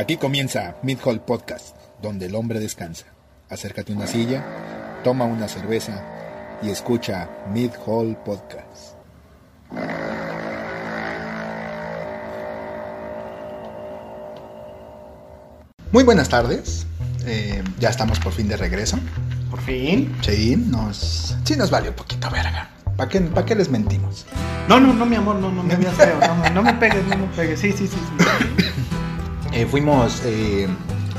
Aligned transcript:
Aquí 0.00 0.16
comienza 0.16 0.76
Mid 0.82 0.98
Hall 1.04 1.20
Podcast, 1.20 1.76
donde 2.00 2.26
el 2.26 2.34
hombre 2.36 2.60
descansa. 2.60 3.06
Acércate 3.50 3.92
a 3.92 3.96
una 3.96 4.06
silla, 4.06 4.44
toma 5.02 5.24
una 5.24 5.48
cerveza 5.48 6.02
y 6.62 6.70
escucha 6.70 7.28
Mid 7.52 7.72
Hall 7.84 8.16
Podcast. 8.24 8.94
Muy 15.92 16.04
buenas 16.04 16.28
tardes. 16.28 16.86
Eh, 17.26 17.62
ya 17.78 17.88
estamos 17.88 18.18
por 18.20 18.32
fin 18.32 18.48
de 18.48 18.56
regreso. 18.56 18.98
Por 19.50 19.60
fin. 19.62 20.14
Sí, 20.22 20.56
nos, 20.56 21.36
sí 21.44 21.56
nos 21.56 21.70
vale 21.70 21.88
un 21.90 21.94
poquito 21.94 22.30
verga. 22.30 22.70
¿Para 22.96 23.08
qué, 23.08 23.20
pa' 23.20 23.44
qué 23.44 23.54
les 23.54 23.70
mentimos? 23.70 24.26
No, 24.68 24.80
no, 24.80 24.92
no, 24.92 25.06
mi 25.06 25.16
amor, 25.16 25.36
no, 25.36 25.50
no 25.50 25.62
me 25.62 25.76
veas 25.76 25.94
feo. 25.94 26.18
No, 26.20 26.34
me- 26.34 26.50
no 26.50 26.62
me 26.62 26.74
pegues, 26.74 27.04
no 27.06 27.16
me 27.16 27.26
pegues. 27.28 27.60
Sí, 27.60 27.72
sí, 27.72 27.86
sí. 27.86 27.96
sí. 27.96 28.57
Eh, 29.58 29.66
fuimos 29.66 30.22
eh, 30.24 30.68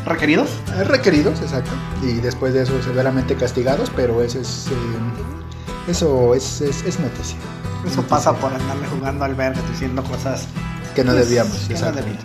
¿Requeridos? 0.06 0.50
requeridos, 0.86 1.42
exacto. 1.42 1.72
Y 2.02 2.14
después 2.14 2.54
de 2.54 2.64
eso 2.64 2.82
severamente 2.82 3.36
castigados, 3.36 3.92
pero 3.96 4.22
eso 4.24 4.40
es, 4.40 4.68
eh, 4.68 5.92
eso 5.92 6.34
es, 6.36 6.62
es, 6.62 6.84
es 6.84 7.00
noticia. 7.00 7.38
Eso 7.86 8.02
pasa 8.04 8.34
por 8.34 8.54
andarle 8.54 8.88
jugando 8.88 9.26
al 9.26 9.36
verga 9.36 9.62
diciendo 9.70 10.04
cosas 10.04 10.48
Que 10.96 11.04
no 11.04 11.12
Pues, 11.14 11.28
debíamos, 11.28 11.58
que 11.68 11.74
no 11.76 11.92
debíamos. 11.92 12.24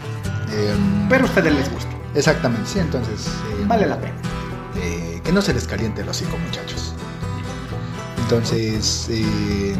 Em, 0.53 1.09
Pero 1.09 1.25
a 1.25 1.27
ustedes 1.29 1.53
les 1.55 1.73
gusta. 1.73 1.91
Exactamente, 2.15 2.69
sí, 2.69 2.79
entonces... 2.79 3.29
em, 3.61 3.67
Vale 3.69 3.87
la 3.87 3.99
pena. 4.01 4.15
eh, 4.77 5.21
que 5.25 5.33
no 5.33 5.43
se 5.43 5.53
les 5.55 5.67
caliente 5.67 6.03
el 6.03 6.09
hocico, 6.09 6.37
muchachos. 6.39 6.95
Entonces, 8.19 9.09
eh, 9.11 9.75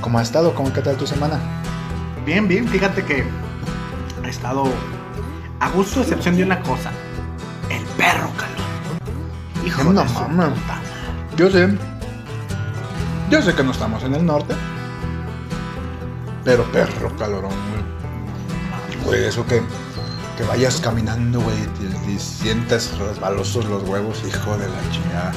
¿cómo 0.00 0.18
ha 0.18 0.22
estado? 0.22 0.54
¿Cómo 0.54 0.72
qué 0.72 0.80
tal 0.82 0.96
tu 0.96 1.06
semana? 1.06 1.38
Bien, 2.24 2.46
bien. 2.48 2.66
Fíjate 2.68 3.04
que 3.04 3.24
estado 4.32 4.64
a 5.60 5.70
gusto, 5.70 6.00
a 6.00 6.02
excepción 6.02 6.36
de 6.36 6.42
una 6.42 6.60
cosa. 6.62 6.90
El 7.70 7.84
perro 7.96 8.30
calor. 8.36 9.66
Hijo 9.66 9.84
No 9.84 10.02
de 10.02 10.08
su 10.08 10.14
puta 10.14 10.28
madre. 10.28 10.54
Yo 11.36 11.50
sé. 11.50 11.68
Yo 13.30 13.40
sé 13.40 13.54
que 13.54 13.62
no 13.62 13.70
estamos 13.70 14.02
en 14.02 14.14
el 14.14 14.26
norte. 14.26 14.54
Pero 16.44 16.64
perro 16.72 17.14
calorón, 17.16 17.52
güey. 17.70 19.04
Güey, 19.04 19.24
eso 19.24 19.46
que, 19.46 19.62
que 20.36 20.44
vayas 20.44 20.80
caminando, 20.80 21.40
güey, 21.40 21.56
y, 22.06 22.12
y 22.12 22.18
sientas 22.18 22.96
resbalosos 22.98 23.64
los 23.66 23.82
huevos, 23.88 24.22
hijo 24.26 24.56
de 24.56 24.68
la 24.68 24.90
chingada. 24.90 25.32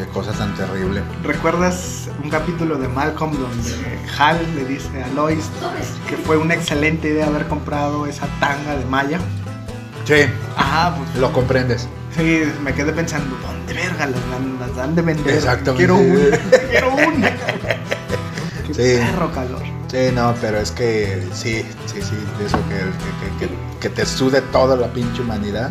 Qué 0.00 0.06
cosa 0.14 0.32
tan 0.32 0.54
terrible. 0.54 1.02
¿Recuerdas 1.22 2.08
un 2.24 2.30
capítulo 2.30 2.78
de 2.78 2.88
Malcolm 2.88 3.32
donde 3.32 3.70
Hal 4.18 4.38
le 4.54 4.64
dice 4.64 5.02
a 5.04 5.08
Lois 5.08 5.44
que 6.08 6.16
fue 6.16 6.38
una 6.38 6.54
excelente 6.54 7.08
idea 7.08 7.26
haber 7.26 7.46
comprado 7.48 8.06
esa 8.06 8.26
tanga 8.40 8.76
de 8.76 8.84
malla? 8.86 9.18
Sí, 10.06 10.22
Ah, 10.56 10.94
pues 10.96 11.20
lo 11.20 11.30
comprendes. 11.34 11.86
Sí, 12.16 12.42
me 12.62 12.72
quedé 12.72 12.92
pensando, 12.92 13.36
¿dónde 13.46 13.74
verga 13.74 14.06
las 14.06 14.30
dan, 14.30 14.56
las 14.58 14.74
dan 14.74 14.94
de 14.94 15.02
vender? 15.02 15.34
Exactamente. 15.34 15.76
Quiero 15.86 15.96
una, 15.96 16.38
quiero 16.70 16.94
una. 16.94 17.30
Qué 18.66 18.74
Sí. 18.74 19.04
perro 19.04 19.30
calor. 19.32 19.62
Sí, 19.88 19.98
no, 20.14 20.34
pero 20.40 20.58
es 20.60 20.70
que 20.70 21.28
sí, 21.34 21.62
sí, 21.86 22.00
sí, 22.00 22.16
de 22.38 22.46
eso 22.46 22.56
que, 22.68 23.38
que, 23.38 23.46
que- 23.48 23.78
que 23.80 23.90
te 23.90 24.06
sude 24.06 24.40
toda 24.40 24.76
la 24.76 24.86
pinche 24.92 25.20
humanidad. 25.20 25.70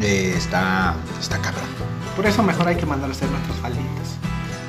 eh, 0.00 0.34
está, 0.36 0.94
está 1.20 1.38
cabrón. 1.38 1.71
Por 2.16 2.26
eso 2.26 2.42
mejor 2.42 2.68
hay 2.68 2.76
que 2.76 2.86
mandar 2.86 3.08
a 3.10 3.12
hacer 3.12 3.28
nuestras 3.30 3.56
falditas. 3.58 4.16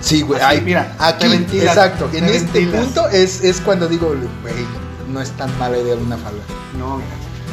Sí, 0.02 0.22
güey, 0.22 0.42
Así, 0.42 0.58
ay, 0.58 0.62
mira, 0.62 0.96
aquí, 1.00 1.28
ventilas, 1.30 1.76
exacto, 1.78 2.10
en 2.14 2.26
este 2.26 2.68
punto 2.68 3.08
es, 3.10 3.42
es 3.44 3.62
cuando 3.62 3.88
digo, 3.88 4.08
güey, 4.42 4.54
no 5.10 5.22
es 5.22 5.32
tan 5.32 5.58
mala 5.58 5.78
idea 5.78 5.96
una 5.96 6.18
falda. 6.18 6.42
No, 6.78 6.98
mira, 6.98 7.08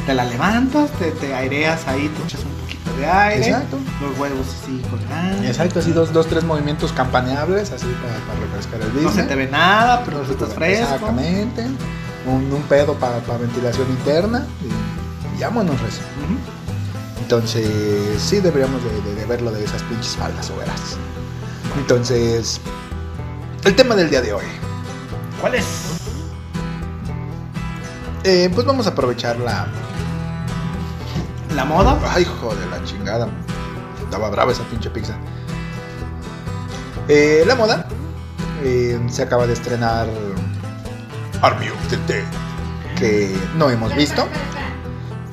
te 0.05 0.13
la 0.13 0.25
levantas, 0.25 0.89
te, 0.91 1.11
te 1.11 1.33
aireas 1.33 1.87
ahí, 1.87 2.09
te 2.09 2.23
echas 2.23 2.41
un 2.43 2.51
poquito 2.61 2.93
de 2.97 3.05
aire. 3.05 3.45
Exacto. 3.47 3.77
Los 4.01 4.19
huevos 4.19 4.47
así 4.61 4.81
colgando. 4.89 5.47
Exacto, 5.47 5.79
así 5.79 5.91
dos, 5.93 6.11
dos, 6.11 6.27
tres 6.27 6.43
movimientos 6.43 6.91
campaneables, 6.91 7.71
así 7.71 7.85
para, 8.01 8.15
para 8.25 8.39
refrescar 8.41 8.81
el 8.81 8.87
No 8.89 8.93
business. 8.95 9.13
se 9.15 9.23
te 9.23 9.35
ve 9.35 9.47
nada, 9.47 10.03
pero 10.03 10.19
tú 10.21 10.33
estás 10.33 10.53
fresco. 10.53 10.83
Exactamente. 10.83 11.65
Un, 12.27 12.51
un 12.51 12.61
pedo 12.63 12.95
para 12.95 13.19
ventilación 13.39 13.89
interna 13.89 14.45
y, 14.61 15.39
y 15.39 15.41
vámonos, 15.41 15.79
recio. 15.81 16.03
Ujú. 16.25 16.35
Entonces, 17.21 17.67
sí 18.21 18.39
deberíamos 18.39 18.81
de, 18.83 19.01
de- 19.01 19.15
de 19.15 19.25
verlo 19.25 19.51
de 19.51 19.63
esas 19.63 19.81
pinches 19.83 20.15
faldas 20.17 20.49
overas. 20.49 20.97
Entonces, 21.77 22.59
el 23.63 23.75
tema 23.75 23.95
del 23.95 24.09
día 24.09 24.21
de 24.21 24.33
hoy. 24.33 24.43
¿Cuál 25.39 25.55
es? 25.55 25.65
Eh, 28.23 28.49
pues 28.53 28.65
vamos 28.67 28.85
a 28.87 28.91
aprovechar 28.91 29.37
la... 29.39 29.67
¿La 31.55 31.65
moda? 31.65 31.97
Ay, 32.13 32.23
hijo 32.23 32.53
de 32.55 32.65
la 32.67 32.83
chingada. 32.83 33.27
Estaba 34.03 34.29
brava 34.29 34.51
esa 34.51 34.63
pinche 34.63 34.89
pizza. 34.89 35.15
Eh, 37.07 37.43
la 37.47 37.55
moda. 37.55 37.87
eh, 38.63 38.99
se 39.09 39.23
acaba 39.23 39.47
de 39.47 39.53
estrenar 39.53 40.07
Army 41.41 41.69
of 41.69 41.87
the 41.89 41.97
Dead. 42.13 42.23
Que 42.97 43.35
no 43.57 43.69
hemos 43.69 43.93
visto. 43.95 44.27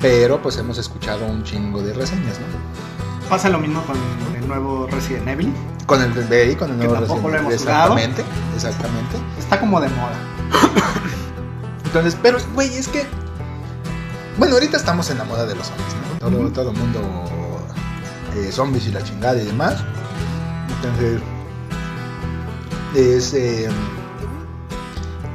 Pero 0.01 0.41
pues 0.41 0.57
hemos 0.57 0.77
escuchado 0.77 1.25
un 1.25 1.43
chingo 1.43 1.81
de 1.81 1.93
reseñas, 1.93 2.39
¿no? 2.39 3.27
Pasa 3.29 3.49
lo 3.49 3.59
mismo 3.59 3.83
con 3.83 3.97
el 4.35 4.47
nuevo 4.47 4.87
Resident 4.87 5.27
Evil. 5.27 5.53
Con 5.85 6.01
el 6.01 6.11
BI, 6.11 6.55
con 6.55 6.71
el 6.71 6.79
Que 6.79 6.87
nuevo 6.87 6.93
tampoco 7.05 7.29
lo 7.29 7.37
Resident 7.37 7.45
Evil. 7.45 7.51
hemos 7.51 7.61
jugado. 7.61 7.97
Exactamente, 7.97 8.23
exactamente. 8.55 9.17
Está 9.37 9.59
como 9.59 9.81
de 9.81 9.89
moda. 9.89 10.13
Entonces, 11.85 12.17
pero, 12.21 12.37
güey, 12.53 12.73
es 12.75 12.87
que. 12.87 13.05
Bueno, 14.37 14.53
ahorita 14.55 14.77
estamos 14.77 15.09
en 15.09 15.17
la 15.17 15.25
moda 15.25 15.45
de 15.45 15.55
los 15.55 15.67
zombies, 15.67 15.87
¿no? 16.21 16.29
Todo, 16.29 16.39
Ujú. 16.41 16.49
todo 16.51 16.73
mundo. 16.73 16.99
eh, 18.35 18.51
zombies 18.51 18.85
y 18.87 18.91
la 18.91 19.03
chingada 19.03 19.41
y 19.41 19.45
demás. 19.45 19.83
Entonces. 20.77 21.21
Es. 22.95 23.33
eh, 23.33 23.69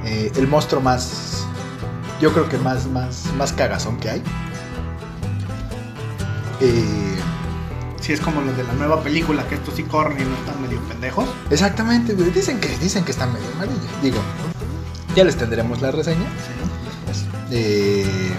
eh, 0.04 0.32
el 0.36 0.48
monstruo 0.48 0.80
más. 0.80 1.46
Yo 2.20 2.32
creo 2.32 2.48
que 2.48 2.56
más, 2.58 2.86
más, 2.86 3.24
más 3.36 3.52
cagazón 3.52 3.96
que 3.98 4.08
hay. 4.10 4.22
Eh, 6.60 7.16
Si 8.00 8.12
es 8.12 8.20
como 8.20 8.42
los 8.42 8.54
de 8.56 8.64
la 8.64 8.74
nueva 8.74 9.02
película, 9.02 9.46
que 9.48 9.54
estos 9.54 9.74
sí 9.74 9.82
corren 9.84 10.20
y 10.20 10.24
no 10.24 10.34
están 10.36 10.60
medio 10.60 10.78
pendejos. 10.82 11.26
exactamente, 11.50 12.12
güey. 12.14 12.30
Dicen 12.30 12.60
que, 12.60 12.68
dicen 12.78 13.02
que 13.04 13.12
están 13.12 13.32
medio 13.32 13.46
amarillos. 13.54 13.80
Digo, 14.02 14.18
ya 15.16 15.24
les 15.24 15.36
tendremos 15.36 15.80
la 15.80 15.90
reseña. 15.90 16.26
Eh, 17.50 18.34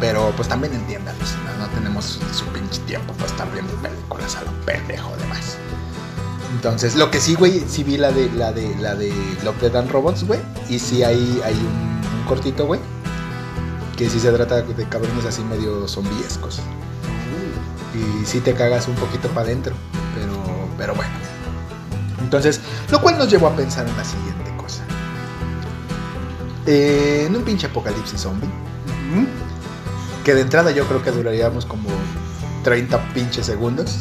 pero 0.00 0.32
pues 0.36 0.48
también 0.48 0.72
entiéndanos, 0.72 1.34
no, 1.44 1.66
no 1.66 1.70
tenemos 1.74 2.20
su, 2.32 2.44
pinche 2.46 2.80
tiempo 2.86 3.12
para 3.14 3.26
estar 3.26 3.52
viendo 3.52 3.72
películas 3.74 4.36
a 4.36 4.42
lo 4.42 4.52
pendejo 4.64 5.14
demás. 5.18 5.56
Entonces, 6.54 6.96
lo 6.96 7.10
que 7.10 7.20
sí, 7.20 7.34
güey, 7.34 7.62
sí 7.68 7.84
vi 7.84 7.98
la 7.98 8.12
de 8.12 8.30
la 8.32 8.52
de 8.52 8.74
la 8.76 8.94
de 8.94 9.12
and 9.78 9.90
Robots, 9.90 10.24
güey, 10.24 10.40
y 10.68 10.78
sí 10.78 11.02
hay, 11.02 11.40
hay 11.44 11.54
un, 11.54 12.18
un 12.20 12.24
cortito, 12.26 12.66
güey, 12.66 12.80
que 13.96 14.08
sí 14.08 14.18
se 14.18 14.32
trata 14.32 14.62
de 14.62 14.88
cabrones 14.88 15.24
así 15.26 15.42
medio 15.42 15.86
zombiescos. 15.86 16.60
Y 18.00 18.24
sí 18.24 18.40
te 18.40 18.54
cagas 18.54 18.88
un 18.88 18.94
poquito 18.94 19.28
para 19.28 19.42
adentro, 19.42 19.74
pero 20.14 20.50
pero 20.80 20.94
bueno. 20.94 21.12
Entonces, 22.22 22.60
lo 22.90 23.02
cual 23.02 23.18
nos 23.18 23.28
llevó 23.30 23.48
a 23.48 23.54
pensar 23.54 23.86
en 23.86 23.94
la 23.96 24.04
siguiente 24.04 24.50
cosa. 24.56 24.82
Eh, 26.66 27.24
en 27.26 27.36
un 27.36 27.42
pinche 27.42 27.66
apocalipsis 27.66 28.18
zombie, 28.18 28.48
que 30.24 30.34
de 30.34 30.40
entrada 30.40 30.70
yo 30.70 30.86
creo 30.86 31.02
que 31.02 31.10
duraríamos 31.10 31.66
como 31.66 31.90
30 32.64 32.98
pinches 33.12 33.44
segundos. 33.44 33.98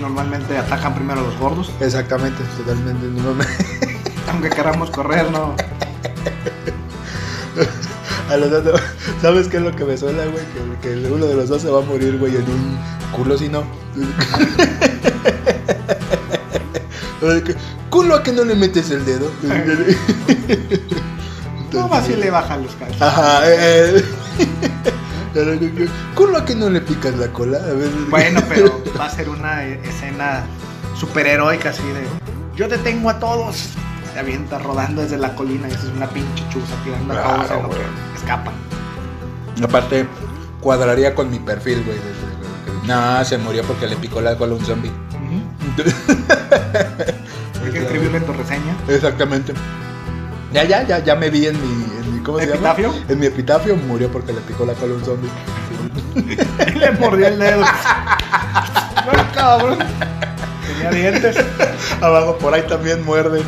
Normalmente 0.00 0.56
atacan 0.56 0.94
primero 0.94 1.20
a 1.20 1.24
los 1.24 1.36
gordos. 1.38 1.72
Exactamente, 1.80 2.44
totalmente. 2.58 3.06
Aunque 4.30 4.50
queramos 4.50 4.90
correr, 4.90 5.30
no. 5.30 5.56
A 8.30 8.36
los 8.38 8.50
dos, 8.50 8.80
¿Sabes 9.20 9.48
qué 9.48 9.58
es 9.58 9.62
lo 9.62 9.76
que 9.76 9.84
me 9.84 9.98
suena, 9.98 10.24
güey? 10.24 10.44
Que, 10.80 10.88
que 10.88 11.12
uno 11.12 11.26
de 11.26 11.34
los 11.34 11.50
dos 11.50 11.60
se 11.60 11.68
va 11.68 11.80
a 11.80 11.82
morir, 11.82 12.18
güey, 12.18 12.34
en 12.34 12.42
un 12.42 12.78
culo 13.14 13.36
si 13.38 13.48
no. 13.48 13.64
culo 17.90 18.16
a 18.16 18.22
que 18.22 18.32
no 18.32 18.44
le 18.44 18.54
metes 18.54 18.90
el 18.90 19.04
dedo. 19.04 19.30
No, 21.72 21.92
así 21.92 22.14
le 22.14 22.30
bajan 22.30 22.62
los 22.62 22.72
calzones. 22.76 23.02
Ajá, 23.02 23.40
eh, 23.50 24.04
eh. 25.36 25.88
Culo 26.14 26.38
a 26.38 26.44
que 26.44 26.54
no 26.54 26.70
le 26.70 26.80
picas 26.80 27.16
la 27.16 27.28
cola. 27.28 27.58
A 27.58 27.72
ver. 27.72 27.90
Bueno, 28.08 28.40
pero 28.48 28.82
va 28.98 29.06
a 29.06 29.10
ser 29.10 29.28
una 29.28 29.64
escena 29.64 30.44
superheroica 30.98 31.70
así 31.70 31.82
de. 31.82 32.06
Yo 32.56 32.68
detengo 32.68 33.10
a 33.10 33.18
todos. 33.18 33.70
Se 34.12 34.20
avienta 34.20 34.60
rodando 34.60 35.02
desde 35.02 35.18
la 35.18 35.34
colina 35.34 35.68
y 35.68 35.72
es 35.72 35.82
una 35.96 36.08
pinche 36.08 36.44
chuza 36.48 36.74
tirando 36.84 37.14
a 37.14 37.22
todos 37.22 37.34
Claro, 37.46 37.54
en 37.56 37.62
lo 37.62 37.68
güey. 37.68 37.80
que 37.80 38.18
escapan. 38.20 38.54
Aparte, 39.64 40.06
cuadraría 40.60 41.16
con 41.16 41.30
mi 41.30 41.40
perfil, 41.40 41.82
güey. 41.84 41.98
No, 42.86 43.24
se 43.24 43.38
murió 43.38 43.62
porque 43.64 43.86
le 43.86 43.96
picó 43.96 44.20
la 44.20 44.36
cola 44.36 44.52
a 44.52 44.56
un 44.56 44.64
zombie. 44.64 44.90
Hay 47.64 47.70
que 47.72 47.78
escribirle 47.78 48.18
en 48.18 48.24
tu 48.26 48.32
reseña. 48.32 48.76
Exactamente. 48.88 49.54
Ya, 50.52 50.64
ya, 50.64 50.82
ya, 50.86 50.98
ya 51.02 51.16
me 51.16 51.30
vi 51.30 51.46
en 51.46 51.60
mi, 51.60 51.84
en 51.84 52.14
mi 52.14 52.20
¿Cómo 52.22 52.38
se 52.38 52.44
¿Epitafio? 52.44 52.92
llama? 52.92 53.04
En 53.08 53.18
mi 53.18 53.26
epitafio 53.26 53.76
murió 53.76 54.10
porque 54.12 54.32
le 54.32 54.40
picó 54.42 54.64
la 54.66 54.74
cola 54.74 54.92
a 54.92 54.96
un 54.96 55.04
zombie. 55.04 55.30
Le 56.78 56.90
mordió 56.92 57.26
el 57.28 57.38
dedo. 57.38 57.64
No, 59.04 59.12
cabrón. 59.34 59.78
Tenía 60.66 60.90
dientes. 60.90 61.36
Abajo 62.00 62.38
por 62.38 62.54
ahí 62.54 62.62
también 62.62 63.04
muerden. 63.04 63.42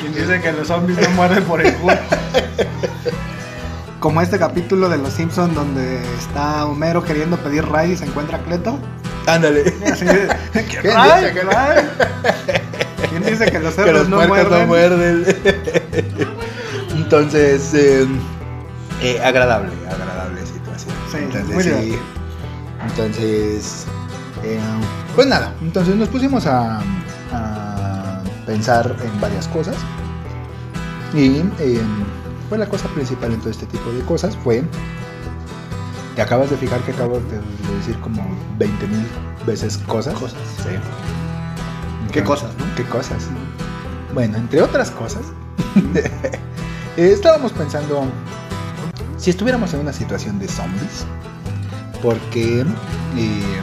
Quien 0.00 0.14
dice 0.14 0.40
que 0.40 0.52
los 0.52 0.68
zombies 0.68 0.96
no 1.00 1.10
muerden 1.10 1.42
por 1.42 1.60
el 1.60 1.74
culo. 1.74 1.96
Como 4.00 4.20
este 4.20 4.38
capítulo 4.38 4.88
de 4.88 4.98
Los 4.98 5.14
Simpsons 5.14 5.54
donde 5.54 6.00
está 6.18 6.66
Homero 6.66 7.02
queriendo 7.02 7.36
pedir 7.38 7.64
ray 7.66 7.92
y 7.92 7.96
se 7.96 8.04
encuentra 8.04 8.38
a 8.38 8.42
Cleto. 8.42 8.78
Ándale. 9.26 9.64
¿Qué 10.52 10.64
¿Quién 10.80 10.94
ray? 10.94 11.20
dice 11.22 11.32
que- 11.32 11.42
ray? 11.42 11.84
¿Quién 13.10 13.24
dice 13.24 13.50
que 13.50 13.58
los 13.58 13.74
que 13.74 13.82
cerdos 13.84 14.08
los 14.08 14.08
no 14.08 14.26
muerden? 14.28 14.60
no 14.60 14.66
muerden. 14.66 15.26
Entonces, 16.94 17.72
eh, 17.74 18.06
eh, 19.02 19.20
agradable, 19.24 19.70
agradable 19.90 20.40
situación. 20.46 20.94
Sí, 21.10 21.18
entonces, 21.18 21.54
muy 21.54 21.62
sí. 21.62 21.98
Entonces, 22.88 23.86
eh, 24.42 24.58
pues 25.14 25.26
nada, 25.26 25.54
entonces 25.62 25.94
nos 25.96 26.08
pusimos 26.08 26.46
a, 26.46 26.80
a 27.32 28.20
pensar 28.44 28.94
en 29.04 29.20
varias 29.20 29.46
cosas. 29.48 29.76
Y 31.14 31.38
eh, 31.60 31.80
pues 32.48 32.58
la 32.58 32.68
cosa 32.68 32.88
principal 32.88 33.32
en 33.32 33.40
todo 33.40 33.50
este 33.50 33.66
tipo 33.66 33.90
de 33.92 34.00
cosas 34.02 34.36
fue. 34.36 34.62
Te 36.14 36.22
acabas 36.22 36.48
de 36.48 36.56
fijar 36.56 36.80
que 36.80 36.92
acabo 36.92 37.20
de 37.20 37.40
de 37.68 37.76
decir 37.76 37.98
como 38.00 38.22
20 38.58 38.86
mil 38.86 39.06
veces 39.46 39.78
cosas. 39.78 40.14
Cosas. 40.14 40.38
Sí. 40.62 40.70
¿Qué 42.12 42.22
cosas, 42.22 42.50
no? 42.58 42.64
¿Qué 42.76 42.84
cosas? 42.84 43.26
Bueno, 44.14 44.38
entre 44.38 44.62
otras 44.62 44.90
cosas, 44.90 45.22
eh, 45.94 46.10
estábamos 46.96 47.52
pensando 47.52 48.04
si 49.18 49.30
estuviéramos 49.30 49.74
en 49.74 49.80
una 49.80 49.92
situación 49.92 50.38
de 50.38 50.48
zombies, 50.48 51.04
porque 52.02 52.60
eh, 52.60 53.60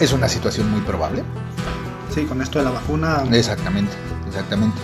es 0.00 0.12
una 0.12 0.28
situación 0.28 0.70
muy 0.70 0.80
probable. 0.82 1.22
Sí, 2.14 2.24
con 2.24 2.42
esto 2.42 2.58
de 2.58 2.66
la 2.66 2.72
vacuna. 2.72 3.24
Exactamente, 3.32 3.92
exactamente. 4.28 4.76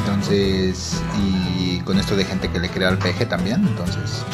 Entonces, 0.00 1.00
y 1.18 1.80
con 1.80 1.98
esto 1.98 2.16
de 2.16 2.24
gente 2.24 2.48
que 2.50 2.58
le 2.58 2.68
crea 2.68 2.88
al 2.88 2.98
peje 2.98 3.26
también, 3.26 3.66
entonces, 3.66 4.24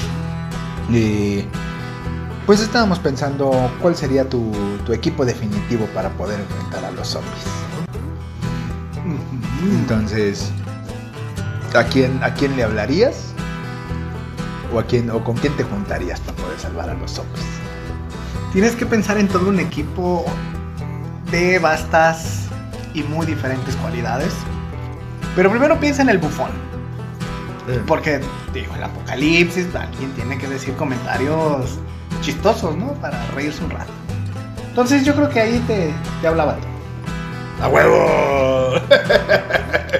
pues 2.47 2.61
estábamos 2.61 2.99
pensando 2.99 3.70
cuál 3.81 3.97
sería 3.97 4.29
tu, 4.29 4.53
tu 4.85 4.93
equipo 4.93 5.25
definitivo 5.25 5.87
para 5.94 6.11
poder 6.11 6.41
enfrentar 6.41 6.85
a 6.85 6.91
los 6.91 7.09
zombies. 7.09 7.44
Entonces, 9.62 10.50
¿a 11.75 11.85
quién, 11.85 12.23
¿a 12.23 12.35
quién 12.35 12.56
le 12.56 12.64
hablarías? 12.64 13.32
¿O, 14.75 14.79
a 14.79 14.85
quién, 14.85 15.11
¿O 15.11 15.23
con 15.23 15.37
quién 15.37 15.56
te 15.56 15.64
juntarías 15.64 16.20
para 16.20 16.37
poder 16.37 16.59
salvar 16.59 16.91
a 16.91 16.94
los 16.94 17.11
zombies? 17.11 17.44
Tienes 18.53 18.75
que 18.75 18.87
pensar 18.87 19.19
en 19.19 19.29
todo 19.29 19.49
un 19.49 19.61
equipo 19.61 20.25
de 21.31 21.59
vastas 21.59 22.47
y 22.94 23.03
muy 23.03 23.25
diferentes 23.25 23.76
cualidades. 23.76 24.32
Pero 25.34 25.50
primero 25.50 25.79
piensa 25.81 26.02
en 26.02 26.11
el 26.11 26.19
bufón. 26.19 26.50
Porque, 27.87 28.20
digo, 28.52 28.75
el 28.75 28.82
apocalipsis, 28.82 29.75
alguien 29.75 30.12
tiene 30.12 30.37
que 30.37 30.49
decir 30.49 30.75
comentarios 30.75 31.79
chistosos, 32.20 32.76
¿no? 32.76 32.93
Para 32.94 33.25
reírse 33.34 33.62
un 33.64 33.70
rato. 33.70 33.93
Entonces 34.69 35.05
yo 35.05 35.14
creo 35.14 35.29
que 35.29 35.40
ahí 35.40 35.58
te, 35.67 35.93
te 36.20 36.26
hablaba 36.26 36.56
tú. 36.56 36.67
¡A 37.62 37.69
huevo! 37.69 38.75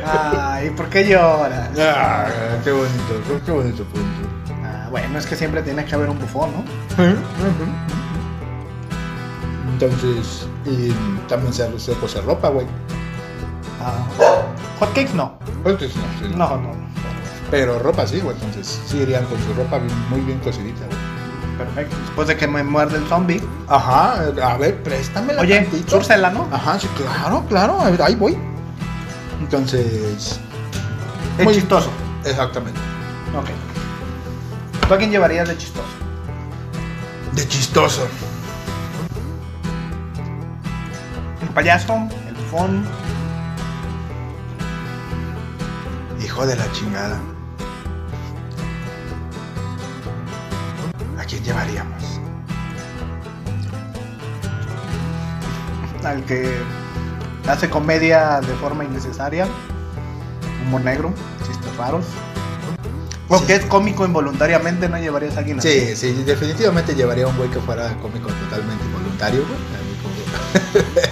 Ay, 0.05 0.70
¿por 0.70 0.88
qué 0.88 1.06
lloras? 1.06 1.70
Ah, 1.78 2.26
¡Qué 2.64 2.73
bonito! 2.73 3.40
¡Qué 3.46 3.52
bonito 3.52 3.85
punto! 3.85 4.28
Ah, 4.64 4.88
bueno, 4.90 5.19
es 5.19 5.26
que 5.26 5.37
siempre 5.37 5.62
tiene 5.62 5.85
que 5.85 5.94
haber 5.94 6.11
un 6.11 6.19
bufón, 6.19 6.50
¿no? 6.52 6.64
Entonces, 9.73 10.46
y 10.67 10.93
también 11.28 11.52
se, 11.52 11.78
se 11.78 11.93
cose 11.94 12.20
ropa, 12.20 12.49
güey. 12.49 12.67
Ah, 13.81 14.05
hotcakes 14.82 15.14
no. 15.14 15.38
Entonces, 15.64 15.94
no, 15.96 16.02
sí, 16.29 16.34
No, 16.37 16.56
no. 16.56 16.70
Pero 17.50 17.79
ropa 17.79 18.06
sí, 18.06 18.20
güey. 18.20 18.34
Entonces, 18.37 18.81
sí 18.87 18.99
irían 18.99 19.25
con 19.26 19.38
su 19.43 19.52
ropa 19.55 19.79
muy 20.11 20.20
bien 20.20 20.38
cocidita, 20.40 20.87
güey. 20.87 20.99
Perfecto. 21.58 21.96
Después 22.06 22.29
de 22.29 22.37
que 22.37 22.49
me 22.49 22.62
muerde 22.62 22.96
el 22.99 23.06
zombie. 23.06 23.43
Ajá, 23.69 24.14
a 24.43 24.56
ver, 24.56 24.82
préstamela 24.82 25.43
Oye, 25.43 25.69
chúrsela, 25.87 26.31
¿no? 26.31 26.49
Ajá, 26.50 26.79
sí, 26.81 26.88
claro, 26.96 27.44
claro, 27.49 27.81
a 27.81 27.90
ver, 27.90 28.02
ahí 28.02 28.14
voy. 28.14 28.37
Entonces, 29.40 30.40
Es 31.38 31.44
Muy- 31.44 31.55
chistoso. 31.55 31.90
exactamente. 32.25 32.78
Ok. 33.38 33.50
¿Tú 34.88 34.94
a 34.94 34.99
quién 34.99 35.11
llevarías 35.11 35.46
de 35.49 35.56
chistoso? 35.56 35.87
De 37.35 37.46
chistoso. 37.49 38.06
El 41.43 41.49
payaso, 41.49 41.94
el 42.28 42.35
bufón. 42.35 42.85
Hijo 46.24 46.46
de 46.46 46.56
la 46.56 46.70
chingada. 46.72 47.20
¿A 51.19 51.24
quién 51.24 51.42
llevaríamos? 51.44 52.02
al 56.04 56.24
que 56.24 56.52
hace 57.46 57.70
comedia 57.70 58.40
de 58.40 58.52
forma 58.54 58.82
innecesaria, 58.84 59.46
humor 60.66 60.80
negro, 60.82 61.14
chistes 61.46 61.76
raros. 61.76 62.04
O 63.28 63.38
Sí. 63.38 63.44
que 63.46 63.54
es 63.54 63.64
cómico 63.66 64.04
involuntariamente, 64.04 64.88
no 64.88 64.98
llevarías 64.98 65.36
a 65.36 65.38
alguien 65.38 65.60
así. 65.60 65.68
Sí, 65.70 65.94
sí, 65.96 66.25
definitivamente 66.25 66.96
llevaría 66.96 67.25
a 67.26 67.28
un 67.28 67.36
güey 67.36 67.48
que 67.50 67.60
fuera 67.60 67.96
cómico 68.02 68.28
totalmente 68.32 68.84
involuntario, 68.84 69.44
güey. 69.46 71.02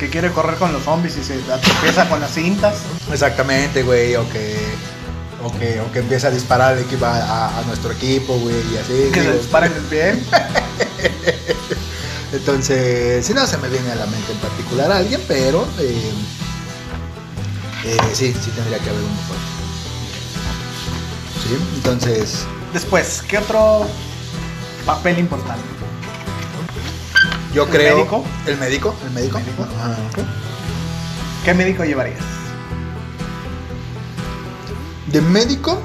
Que 0.00 0.08
quiere 0.08 0.32
correr 0.32 0.56
con 0.56 0.72
los 0.72 0.82
zombies 0.82 1.16
y 1.16 1.22
se 1.22 1.36
tropieza 1.38 2.08
con 2.08 2.20
las 2.20 2.32
cintas. 2.32 2.78
Exactamente, 3.12 3.82
güey, 3.82 4.16
o 4.16 4.28
que, 4.30 4.56
o 5.44 5.52
que, 5.58 5.80
o 5.80 5.92
que 5.92 5.98
empieza 6.00 6.28
a 6.28 6.30
disparar 6.30 6.78
equipo, 6.78 7.04
a, 7.04 7.58
a 7.58 7.62
nuestro 7.66 7.92
equipo, 7.92 8.36
güey, 8.38 8.56
y 8.72 8.78
así. 8.78 9.10
Que 9.12 9.20
se 9.20 9.20
digo, 9.20 9.34
dispara 9.34 9.66
en 9.66 9.74
el 9.74 9.82
pie. 9.82 10.14
Entonces, 12.32 13.26
si 13.26 13.34
no 13.34 13.46
se 13.46 13.58
me 13.58 13.68
viene 13.68 13.92
a 13.92 13.96
la 13.96 14.06
mente 14.06 14.32
en 14.32 14.38
particular 14.38 14.90
alguien, 14.90 15.20
pero 15.28 15.66
eh, 15.78 16.12
eh, 17.84 17.96
sí, 18.14 18.34
sí 18.42 18.50
tendría 18.52 18.78
que 18.78 18.88
haber 18.88 19.02
un 19.02 19.16
bufón. 19.16 19.36
Sí, 21.42 21.56
entonces, 21.76 22.46
Después, 22.72 23.22
¿qué 23.26 23.38
otro 23.38 23.84
papel 24.86 25.18
importante? 25.18 25.62
Yo 27.52 27.64
¿El 27.64 27.70
creo. 27.70 27.96
médico? 27.96 28.24
¿El 28.46 28.56
médico? 28.58 28.94
¿El 29.04 29.10
médico? 29.10 29.38
¿Médico? 29.38 29.62
Ajá. 29.62 29.96
¿Qué 31.44 31.54
médico 31.54 31.84
llevarías? 31.84 32.20
De 35.08 35.20
médico, 35.20 35.80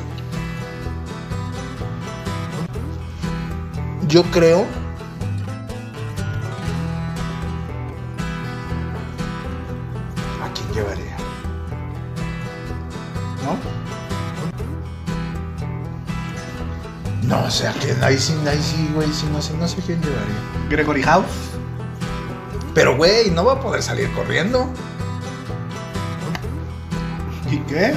yo 4.08 4.24
creo. 4.26 4.66
¿A 10.44 10.54
quién 10.54 10.74
llevaría? 10.74 11.18
¿No? 13.44 13.58
No 17.28 17.50
sé 17.50 17.68
a 17.68 17.74
quién, 17.74 18.04
ahí 18.04 18.18
sí, 18.20 18.36
ahí 18.48 18.62
sí, 18.62 18.90
güey, 18.94 19.12
sí, 19.12 19.26
no 19.32 19.42
sé, 19.42 19.54
no 19.58 19.68
sé 19.68 19.78
quién 19.86 20.00
llevaría. 20.02 20.36
Gregory 20.70 21.02
House. 21.02 21.45
Pero, 22.76 22.96
güey, 22.98 23.32
no 23.32 23.46
va 23.46 23.54
a 23.54 23.60
poder 23.62 23.82
salir 23.82 24.12
corriendo. 24.14 24.70
¿Y 27.50 27.58
qué? 27.60 27.94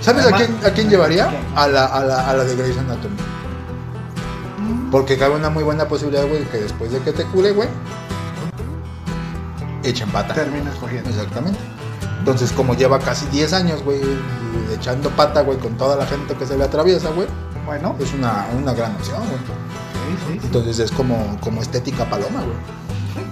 ¿Sabes 0.00 0.26
a 0.26 0.32
quién, 0.32 0.56
a 0.64 0.70
quién 0.70 0.90
llevaría? 0.90 1.30
¿A 1.54 1.68
la, 1.68 1.86
a, 1.86 2.04
la, 2.04 2.28
a 2.28 2.34
la 2.34 2.44
de 2.44 2.56
Grey's 2.56 2.76
Anatomy. 2.76 3.16
Porque 4.90 5.16
cabe 5.16 5.36
una 5.36 5.50
muy 5.50 5.62
buena 5.62 5.86
posibilidad, 5.86 6.26
güey, 6.26 6.44
que 6.44 6.58
después 6.58 6.90
de 6.90 6.98
que 7.00 7.12
te 7.12 7.24
cure, 7.26 7.52
güey, 7.52 7.68
echen 9.84 10.10
pata. 10.10 10.34
Terminas 10.34 10.74
cogiendo. 10.76 11.08
Exactamente. 11.10 11.58
Entonces, 12.18 12.50
como 12.52 12.74
lleva 12.74 12.98
casi 12.98 13.26
10 13.26 13.52
años, 13.52 13.82
güey, 13.84 14.00
echando 14.74 15.10
pata, 15.10 15.42
güey, 15.42 15.58
con 15.58 15.76
toda 15.76 15.94
la 15.96 16.06
gente 16.06 16.34
que 16.34 16.44
se 16.44 16.58
le 16.58 16.64
atraviesa, 16.64 17.10
güey, 17.10 17.28
Bueno, 17.64 17.94
es 18.00 18.12
una, 18.14 18.46
una 18.58 18.72
gran 18.74 18.96
opción, 18.96 19.20
güey. 19.28 19.38
sí, 19.38 20.26
sí. 20.26 20.38
sí. 20.40 20.46
Entonces 20.46 20.78
es 20.80 20.90
como, 20.90 21.38
como 21.40 21.62
estética 21.62 22.04
paloma, 22.04 22.40
güey. 22.40 22.56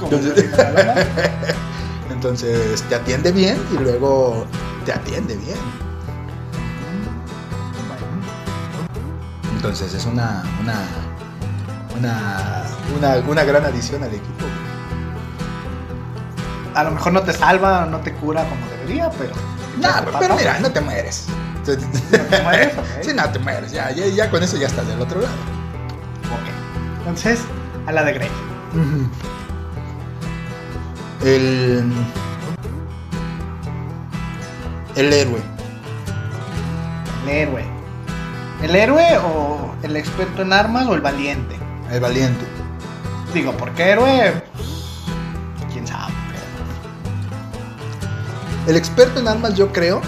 Como 0.04 0.16
entonces- 2.10 2.82
te 2.88 2.94
atiende 2.94 3.32
bien 3.32 3.58
y 3.72 3.78
luego 3.82 4.46
te 4.84 4.92
atiende 4.92 5.36
bien. 5.36 5.56
Entonces 9.56 9.94
es 9.94 10.04
una, 10.06 10.42
una, 10.60 10.74
una, 11.98 12.64
una, 12.98 13.16
una 13.30 13.44
gran 13.44 13.64
adición 13.64 14.02
al 14.02 14.10
equipo. 14.10 14.44
A 16.74 16.84
lo 16.84 16.90
mejor 16.90 17.12
no 17.12 17.22
te 17.22 17.32
salva, 17.32 17.86
no 17.86 17.98
te 18.00 18.12
cura 18.14 18.44
como 18.48 18.66
debería 18.68 19.10
pero. 19.10 19.32
Te 19.32 20.18
pero 20.18 20.36
mira, 20.36 20.58
no 20.60 20.70
te 20.70 20.80
mueres. 20.80 21.26
te 21.64 21.76
mueres? 22.42 22.74
Ok. 22.78 22.84
Sí, 23.02 23.12
no 23.14 23.28
te 23.30 23.38
mueres. 23.38 23.72
Ya, 23.72 23.90
ya, 23.90 24.06
ya 24.06 24.30
con 24.30 24.42
eso 24.42 24.56
ya 24.56 24.66
estás 24.66 24.86
del 24.86 25.00
otro 25.00 25.20
lado. 25.20 25.34
Ok. 26.30 26.98
Entonces, 26.98 27.40
a 27.86 27.92
la 27.92 28.04
de 28.04 28.12
Grey. 28.12 28.28
El. 31.24 31.90
El 34.94 35.12
héroe. 35.12 35.40
El 37.22 37.28
héroe. 37.30 37.64
¿El 38.62 38.76
héroe 38.76 39.18
o 39.24 39.74
el 39.82 39.96
experto 39.96 40.42
en 40.42 40.52
armas 40.52 40.86
o 40.86 40.94
el 40.94 41.00
valiente? 41.00 41.56
El 41.90 41.98
valiente. 42.00 42.44
Digo, 43.32 43.52
porque 43.56 43.90
héroe. 43.90 44.42
pues, 44.52 44.68
quién 45.72 45.86
sabe, 45.86 46.12
pero. 46.28 46.44
El 48.70 48.76
experto 48.76 49.20
en 49.20 49.28
armas, 49.28 49.54
yo 49.54 49.72
creo. 49.72 50.02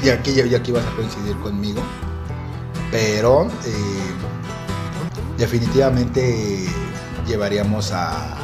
Y 0.00 0.10
aquí, 0.10 0.30
y 0.30 0.54
aquí 0.54 0.70
vas 0.70 0.86
a 0.86 0.90
coincidir 0.94 1.36
conmigo. 1.38 1.82
Pero. 2.92 3.48
eh, 3.66 4.12
definitivamente 5.36 6.68
llevaríamos 7.26 7.90
a. 7.92 8.37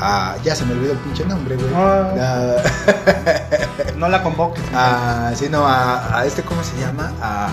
a- 0.00 0.36
ya 0.44 0.54
se 0.54 0.64
me 0.64 0.72
olvidó 0.72 0.92
el 0.92 0.98
pinche 0.98 1.24
nombre, 1.24 1.56
güey. 1.56 1.70
Ah. 1.74 2.56
No 3.96 4.08
la 4.08 4.22
convoques. 4.22 4.62
a, 4.74 5.32
sí, 5.34 5.48
no, 5.50 5.66
a, 5.66 6.18
a 6.18 6.26
este, 6.26 6.42
¿cómo 6.42 6.62
se 6.62 6.76
llama? 6.78 7.12
A, 7.22 7.48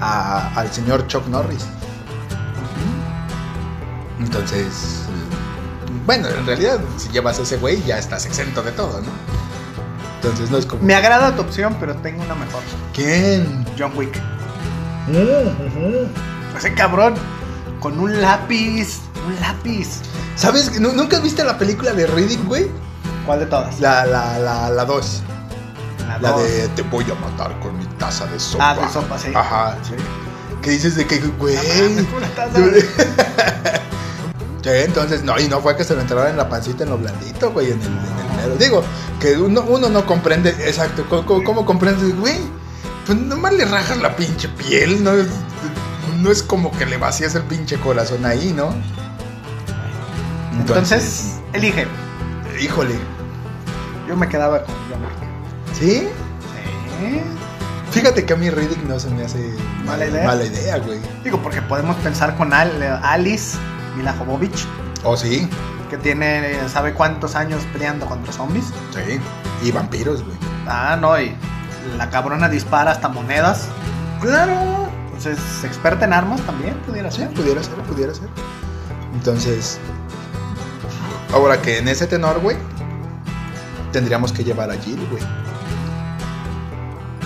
a- 0.00 0.52
al 0.60 0.72
señor 0.72 1.06
Chuck 1.08 1.26
Norris. 1.26 1.66
Entonces, 4.18 5.02
bueno, 6.06 6.28
en 6.28 6.46
realidad, 6.46 6.78
si 6.96 7.08
llevas 7.10 7.38
a 7.38 7.42
ese 7.42 7.56
güey, 7.58 7.82
ya 7.84 7.98
estás 7.98 8.24
exento 8.26 8.62
de 8.62 8.72
todo, 8.72 9.00
¿no? 9.00 9.08
Entonces, 10.16 10.50
no 10.50 10.56
es 10.56 10.64
como. 10.66 10.82
Me 10.82 10.94
agrada 10.94 11.34
tu 11.36 11.42
opción, 11.42 11.76
pero 11.78 11.94
tengo 11.96 12.22
una 12.22 12.34
mejor. 12.34 12.62
¿Quién? 12.94 13.66
John 13.78 13.92
Wick. 13.94 14.18
Ese 16.56 16.72
cabrón. 16.74 17.14
Con 17.80 17.98
un 17.98 18.22
lápiz. 18.22 19.00
Un 19.26 19.38
lápiz. 19.40 20.00
¿Sabes? 20.36 20.80
¿Nu- 20.80 20.92
¿Nunca 20.92 21.20
viste 21.20 21.44
la 21.44 21.56
película 21.58 21.92
de 21.92 22.06
Riddick, 22.06 22.44
güey? 22.46 22.70
¿Cuál 23.26 23.40
de 23.40 23.46
todas? 23.46 23.80
La, 23.80 24.04
la, 24.04 24.38
la, 24.38 24.70
la 24.70 24.84
2. 24.84 25.22
La 26.20 26.30
dos. 26.30 26.42
de 26.42 26.68
te 26.68 26.82
voy 26.82 27.04
a 27.10 27.14
matar 27.14 27.58
con 27.60 27.78
mi 27.78 27.86
taza 27.86 28.26
de 28.26 28.38
sopa. 28.38 28.70
Ah, 28.70 28.74
de 28.74 28.88
sopa, 28.92 29.18
sí. 29.18 29.32
Ajá. 29.34 29.76
Sí. 29.82 29.94
¿Qué 30.62 30.70
dices 30.70 30.96
de 30.96 31.06
que, 31.06 31.18
güey? 31.18 31.56
Sí, 34.62 34.70
entonces, 34.72 35.22
no, 35.22 35.38
y 35.38 35.46
no 35.46 35.60
fue 35.60 35.76
que 35.76 35.84
se 35.84 35.94
lo 35.94 36.00
entraran 36.00 36.30
en 36.30 36.36
la 36.38 36.48
pancita 36.48 36.84
en 36.84 36.90
lo 36.90 36.96
blandito, 36.96 37.52
güey, 37.52 37.70
en 37.70 37.80
el, 37.82 37.86
en 37.86 37.92
el 37.92 38.36
mero. 38.36 38.56
Digo, 38.58 38.82
que 39.20 39.36
uno, 39.36 39.62
uno 39.68 39.90
no 39.90 40.06
comprende, 40.06 40.48
exacto, 40.66 41.04
¿cómo, 41.10 41.44
cómo, 41.44 41.66
comprendes, 41.66 42.18
güey? 42.18 42.38
Pues 43.04 43.18
nomás 43.18 43.52
le 43.52 43.66
rajas 43.66 43.98
la 43.98 44.16
pinche 44.16 44.48
piel, 44.48 45.04
no 45.04 45.10
no 46.22 46.30
es 46.30 46.42
como 46.42 46.70
que 46.72 46.86
le 46.86 46.96
vacías 46.96 47.34
el 47.34 47.42
pinche 47.42 47.78
corazón 47.78 48.24
ahí, 48.24 48.54
¿no? 48.56 48.74
Entonces, 50.60 51.40
elige. 51.52 51.86
híjole, 52.60 52.94
Yo 54.08 54.16
me 54.16 54.28
quedaba 54.28 54.62
con 54.64 54.74
John 54.90 55.02
Wick. 55.02 55.78
¿sí? 55.78 56.08
Sí. 57.00 57.20
Fíjate 57.90 58.24
que 58.24 58.32
a 58.32 58.36
mí 58.36 58.50
Riddick 58.50 58.82
no 58.84 58.98
se 58.98 59.08
me 59.10 59.24
hace 59.24 59.54
Mala 59.86 60.06
idea. 60.06 60.24
Mala 60.26 60.44
idea, 60.44 60.78
güey. 60.78 60.98
Digo, 61.22 61.40
porque 61.42 61.62
podemos 61.62 61.96
pensar 61.96 62.36
con 62.36 62.52
Al- 62.52 62.82
Alice 63.02 63.56
Mila 63.96 64.12
Jovovich, 64.18 64.66
Oh, 65.04 65.16
sí, 65.16 65.48
que 65.90 65.96
tiene, 65.98 66.56
¿sabe 66.68 66.92
cuántos 66.94 67.34
años 67.36 67.62
peleando 67.72 68.06
contra 68.06 68.32
zombies? 68.32 68.66
sí. 68.94 69.20
Y 69.62 69.70
vampiros, 69.72 70.22
güey. 70.24 70.36
Ah, 70.66 70.96
no, 71.00 71.18
y 71.20 71.34
la 71.98 72.10
cabrona 72.10 72.48
dispara 72.48 72.90
hasta 72.90 73.08
monedas. 73.08 73.68
Claro. 74.20 74.88
Entonces, 75.06 75.38
experta 75.64 76.04
en 76.04 76.12
armas 76.12 76.40
también 76.42 76.74
pudiera 76.86 77.10
Sí, 77.10 77.18
ser. 77.18 77.30
pudiera 77.34 77.62
ser, 77.62 77.74
pudiera 77.74 78.14
ser. 78.14 78.28
Entonces, 79.14 79.78
ahora 81.34 81.60
que 81.60 81.78
en 81.78 81.88
ese 81.88 82.06
tenor, 82.06 82.40
güey, 82.40 82.56
tendríamos 83.92 84.32
que 84.32 84.44
llevar 84.44 84.70
a 84.70 84.76
Jill, 84.76 85.04
güey. 85.10 85.22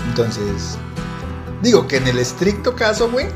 Entonces, 0.07 0.77
digo 1.61 1.87
que 1.87 1.97
en 1.97 2.07
el 2.07 2.17
estricto 2.17 2.75
caso, 2.75 3.09
güey, 3.11 3.27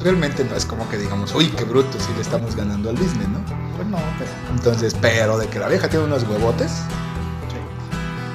realmente 0.00 0.44
no 0.44 0.54
es 0.54 0.66
como 0.66 0.86
que 0.90 0.98
digamos, 0.98 1.34
uy, 1.34 1.48
qué 1.48 1.64
bruto, 1.64 1.98
si 1.98 2.12
le 2.14 2.20
estamos 2.20 2.54
ganando 2.54 2.90
al 2.90 2.96
Disney, 2.96 3.26
¿no? 3.28 3.40
Pues 3.76 3.88
no, 3.88 3.98
pero. 4.18 4.30
Entonces, 4.54 4.94
pero 5.00 5.38
de 5.38 5.46
que 5.48 5.58
la 5.58 5.68
vieja 5.68 5.88
tiene 5.88 6.04
unos 6.04 6.24
huevotes, 6.24 6.70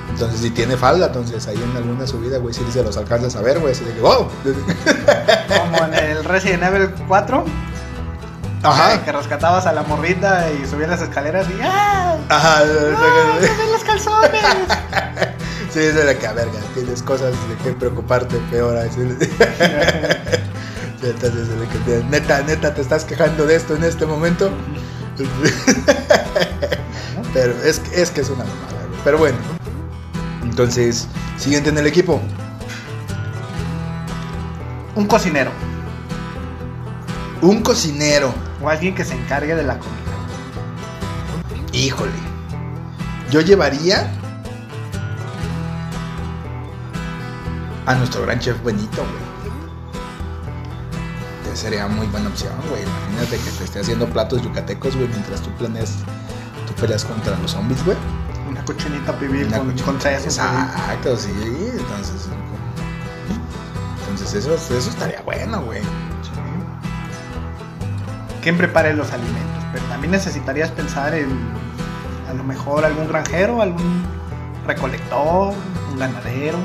entonces 0.09 0.39
si 0.39 0.49
tiene 0.49 0.77
falda, 0.77 1.07
entonces 1.07 1.45
ahí 1.47 1.61
en 1.61 1.77
alguna 1.77 2.07
subida, 2.07 2.39
güey, 2.39 2.53
si 2.53 2.63
se 2.71 2.81
los 2.81 2.97
alcanzas 2.97 3.35
a 3.35 3.41
ver, 3.41 3.59
güey, 3.59 3.73
así 3.73 3.83
de 3.83 3.93
que, 3.93 4.01
wow. 4.01 4.27
Como 5.47 5.85
en 5.85 5.93
el 5.93 6.23
Resident 6.23 6.63
Evil 6.63 6.89
4, 7.07 7.45
Ajá. 8.69 9.03
que 9.03 9.11
rescatabas 9.11 9.65
a 9.65 9.71
la 9.73 9.83
morrita 9.83 10.49
y 10.51 10.65
subías 10.67 10.89
las 10.89 11.01
escaleras 11.01 11.47
y 11.49 11.59
¡ah! 11.61 12.17
Ajá. 12.29 12.59
¡Ah! 12.59 13.37
¡Se 13.39 13.47
ven 13.55 13.71
los 13.71 13.83
calzones! 13.83 14.41
Sí, 15.71 15.79
es 15.81 15.93
de 15.95 16.05
la 16.05 16.13
que, 16.17 16.25
verga, 16.29 16.57
tienes 16.73 17.03
cosas 17.03 17.33
de 17.49 17.55
que 17.61 17.71
preocuparte 17.73 18.37
peor. 18.49 18.77
así. 18.77 19.01
Sí, 21.01 21.07
Entonces, 21.07 21.49
de 21.49 21.67
que 21.67 21.77
te- 21.79 22.03
neta, 22.05 22.41
neta, 22.43 22.73
te 22.73 22.81
estás 22.81 23.03
quejando 23.03 23.45
de 23.45 23.57
esto 23.57 23.75
en 23.75 23.83
este 23.83 24.05
momento. 24.05 24.49
Pero 27.33 27.53
es, 27.63 27.81
es 27.93 28.11
que 28.11 28.21
es 28.21 28.29
una 28.29 28.43
mamada. 28.45 28.87
Pero 29.03 29.17
bueno. 29.17 29.37
Entonces, 30.43 31.07
siguiente 31.37 31.69
en 31.69 31.77
el 31.77 31.87
equipo. 31.87 32.21
Un 34.95 35.05
cocinero 35.07 35.51
Un 37.41 37.61
cocinero. 37.61 38.33
O 38.61 38.69
alguien 38.69 38.95
que 38.95 39.03
se 39.05 39.13
encargue 39.15 39.55
de 39.55 39.63
la 39.63 39.77
comida. 39.79 39.95
Híjole. 41.73 42.11
Yo 43.31 43.41
llevaría 43.41 44.11
a 47.85 47.95
nuestro 47.95 48.21
gran 48.23 48.39
chef 48.39 48.61
Benito, 48.63 49.01
güey. 49.03 49.35
Sería 51.55 51.87
muy 51.87 52.05
buena 52.07 52.27
opción, 52.29 52.51
güey. 52.69 52.81
Imagínate 52.83 53.37
que 53.43 53.49
te 53.57 53.63
esté 53.63 53.79
haciendo 53.79 54.07
platos 54.07 54.41
yucatecos, 54.41 54.95
güey, 54.95 55.07
mientras 55.07 55.41
tú 55.41 55.49
planeas, 55.51 55.93
tú 56.67 56.73
peleas 56.73 57.05
contra 57.05 57.37
los 57.39 57.51
zombies, 57.51 57.83
güey. 57.85 57.95
Una 58.49 58.63
cochinita 58.65 59.17
pibil 59.17 59.47
con, 59.47 59.71
cuchara- 59.71 59.85
con 59.85 60.01
sesos. 60.01 60.25
Exacto, 60.37 61.15
sí. 61.15 61.31
Entonces, 61.77 62.27
entonces 64.01 64.33
eso, 64.33 64.53
eso 64.55 64.89
estaría 64.89 65.21
bueno, 65.21 65.61
güey. 65.61 65.81
¿Quién 68.45 68.57
prepare 68.57 68.93
los 68.93 69.11
alimentos? 69.11 69.63
Pero 69.73 69.83
también 69.85 70.11
necesitarías 70.11 70.69
pensar 70.69 71.15
en 71.15 71.29
a 72.29 72.33
lo 72.35 72.43
mejor 72.43 72.85
algún 72.85 73.07
granjero, 73.07 73.59
algún 73.59 74.03
recolector, 74.67 75.51
un 75.91 75.97
ganadero. 75.97 76.59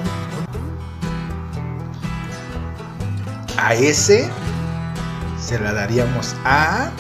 A 3.57 3.73
ese 3.73 4.29
se 5.41 5.59
la 5.59 5.73
daríamos 5.73 6.37
a. 6.45 6.89
¿A 6.89 6.91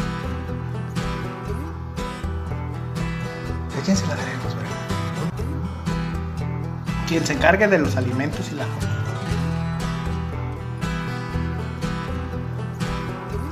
quién 3.84 3.99
se 3.99 4.06
la 4.06 4.16
daríamos, 4.16 4.54
verdad? 4.54 4.70
Quien 7.06 7.26
se 7.26 7.34
encargue 7.34 7.68
de 7.68 7.78
los 7.78 7.96
alimentos 7.96 8.50
y 8.50 8.54
la 8.54 8.64
comida. 8.64 9.00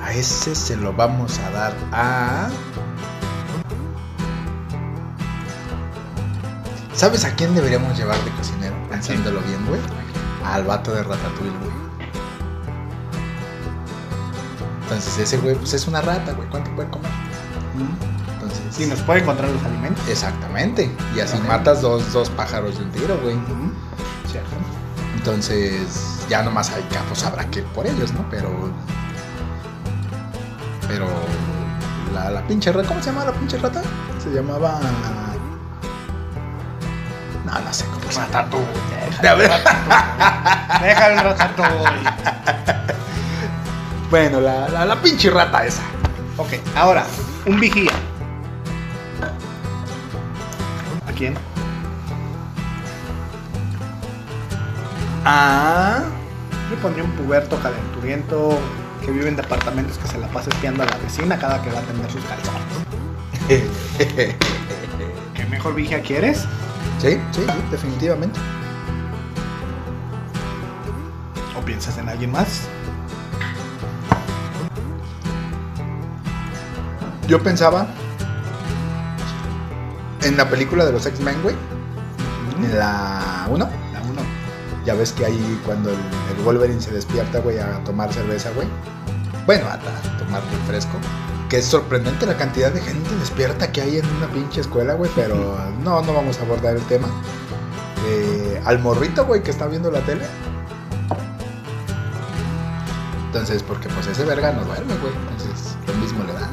A 0.09 0.13
ese 0.15 0.55
se 0.55 0.75
lo 0.75 0.95
vamos 0.95 1.39
a 1.39 1.51
dar 1.51 1.75
a. 1.93 2.49
¿Sabes 6.95 7.27
a 7.27 7.35
quién 7.35 7.55
deberíamos 7.55 7.95
llevar 7.99 8.17
de 8.25 8.31
cocinero? 8.31 8.75
Pensándolo 8.89 9.43
bien, 9.43 9.67
güey. 9.67 9.79
Al 10.47 10.65
vato 10.65 10.95
de 10.95 11.03
Ratatouille, 11.03 11.59
güey. 11.59 11.73
Entonces 14.81 15.19
ese 15.19 15.37
güey, 15.37 15.57
pues 15.57 15.75
es 15.75 15.87
una 15.87 16.01
rata, 16.01 16.33
güey. 16.33 16.49
¿Cuánto 16.49 16.75
puede 16.75 16.89
comer? 16.89 17.11
Entonces. 18.33 18.63
Si 18.71 18.87
nos 18.87 19.03
puede 19.03 19.21
encontrar 19.21 19.51
los 19.51 19.63
alimentos. 19.63 20.09
Exactamente. 20.09 20.91
Y 21.15 21.21
así 21.21 21.37
matas 21.47 21.83
dos, 21.83 22.15
dos 22.15 22.31
pájaros 22.31 22.79
de 22.79 22.85
un 22.85 22.91
tiro, 22.93 23.21
güey. 23.21 23.37
Cierto. 24.27 24.57
Entonces, 25.19 26.25
ya 26.31 26.43
nomás 26.43 26.71
hay 26.71 26.83
capos, 26.85 27.25
habrá 27.25 27.45
que 27.51 27.59
ir 27.59 27.67
por 27.67 27.87
ellos, 27.87 28.11
¿no? 28.15 28.25
Pero. 28.31 28.73
Pero. 30.89 31.07
La, 32.13 32.31
la 32.31 32.41
pinche 32.47 32.73
rata. 32.73 32.89
¿Cómo 32.89 33.03
se 33.03 33.11
llama 33.11 33.25
la 33.27 33.33
pinche 33.33 33.59
rata? 33.59 33.83
Se 34.23 34.31
llamaba. 34.31 34.81
No, 37.45 37.59
no 37.61 37.73
sé 37.73 37.85
cómo 37.87 38.11
se 38.11 38.21
llama. 38.21 38.49
Deja 40.83 41.07
el 41.13 41.19
ratatouille. 41.19 42.11
Bueno, 44.11 44.41
la, 44.41 44.69
la, 44.69 44.85
la 44.87 44.97
pinche 44.97 45.31
rata 45.31 45.65
esa. 45.67 45.83
Ok, 46.39 46.55
ahora, 46.77 47.05
un 47.47 47.61
vigía. 47.61 47.93
¿A 51.07 51.13
quién? 51.13 51.35
Ah. 55.25 56.01
Yo 56.71 56.77
pondría 56.77 57.05
un 57.05 57.13
puberto 57.13 57.59
calenturiento 57.61 58.59
que 59.09 59.15
vive 59.15 59.29
en 59.29 59.37
departamentos 59.37 59.97
que 59.97 60.07
se 60.07 60.19
la 60.19 60.29
pasa 60.29 60.51
espiando 60.51 60.83
a 60.83 60.87
la 60.87 60.99
vecina 60.99 61.39
cada 61.39 61.63
que 61.63 61.71
va 61.71 61.79
a 61.79 61.83
tender 61.83 62.11
sus 62.11 62.23
calzones. 62.25 62.61
¿Qué 65.35 65.47
mejor 65.47 65.75
vigia 65.75 66.03
quieres? 66.03 66.41
Sí, 66.99 67.19
sí, 67.33 67.41
sí, 67.41 67.47
definitivamente. 67.71 68.39
¿O 71.59 71.65
piensas 71.65 71.97
en 71.97 72.11
alguien 72.11 72.33
más? 72.33 72.69
Yo 77.29 77.43
pensaba 77.43 77.87
en 80.21 80.37
la 80.37 80.51
película 80.51 80.85
de 80.85 80.93
los 80.93 81.07
X-Men, 81.07 81.41
güey. 81.43 81.57
La 82.75 83.47
1. 83.49 83.59
La 83.95 84.03
uno. 84.03 84.21
Ya 84.85 84.93
ves 84.93 85.13
que 85.13 85.25
ahí 85.25 85.63
cuando 85.65 85.89
el, 85.89 85.97
el 85.97 86.45
Wolverine 86.45 86.83
se 86.83 86.91
despierta, 86.91 87.39
güey, 87.39 87.59
a 87.59 87.83
tomar 87.85 88.13
cerveza, 88.13 88.51
güey. 88.51 88.69
Bueno, 89.49 89.67
a, 89.67 89.73
a 89.77 90.19
tomar 90.19 90.43
refresco. 90.53 90.99
Que 91.49 91.57
es 91.57 91.65
sorprendente 91.65 92.27
la 92.27 92.37
cantidad 92.37 92.71
de 92.71 92.83
gente 92.83 93.09
despierta 93.19 93.73
que 93.73 93.81
hay 93.81 93.97
en 93.97 94.07
una 94.17 94.27
pinche 94.27 94.61
escuela, 94.61 94.93
güey. 94.93 95.11
Pero 95.15 95.59
no, 95.83 96.03
no 96.03 96.13
vamos 96.13 96.39
a 96.39 96.43
abordar 96.43 96.77
el 96.77 96.83
tema. 96.83 97.09
Eh, 98.07 98.61
al 98.67 98.79
morrito, 98.81 99.25
güey, 99.25 99.43
que 99.43 99.51
está 99.51 99.67
viendo 99.67 99.91
la 99.91 100.01
tele. 100.01 100.27
Entonces, 103.29 103.63
porque 103.63 103.89
pues 103.89 104.07
ese 104.09 104.23
verga 104.27 104.53
no 104.53 104.67
duerme, 104.67 104.95
güey. 104.97 105.15
Entonces, 105.15 105.77
lo 105.87 105.95
mismo 105.95 106.25
le 106.25 106.35
da. 106.35 106.45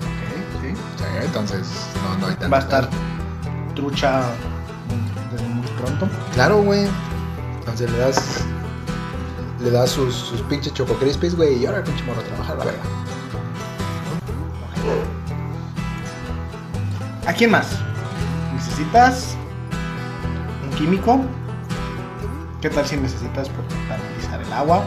Ok, 0.00 0.62
sí. 0.62 0.74
Sí, 0.74 1.04
entonces, 1.22 1.68
no, 2.02 2.18
no 2.18 2.26
hay 2.26 2.34
tanto. 2.34 2.50
Va 2.50 2.56
a 2.56 2.60
estar 2.60 2.88
trucha 3.76 4.22
desde 5.30 5.46
muy 5.46 5.68
pronto. 5.80 6.08
Claro, 6.34 6.60
güey. 6.60 6.88
Entonces 7.60 7.88
le 7.88 7.98
das. 7.98 8.41
Le 9.62 9.70
das 9.70 9.90
sus, 9.90 10.14
sus 10.14 10.40
pinches 10.42 10.74
choco 10.74 10.94
crispies, 10.94 11.36
güey. 11.36 11.58
Y 11.62 11.66
ahora 11.66 11.84
pinche 11.84 12.02
morro 12.04 12.20
a 12.20 12.24
trabajar, 12.24 12.58
la 12.58 12.64
verga. 12.64 12.82
¿A 17.26 17.32
quién 17.32 17.50
más? 17.52 17.68
¿Necesitas 18.54 19.36
un 20.64 20.76
químico? 20.76 21.20
¿Qué 22.60 22.68
tal 22.70 22.84
si 22.84 22.96
necesitas 22.96 23.48
potabilizar 23.48 24.40
el 24.42 24.52
agua? 24.52 24.84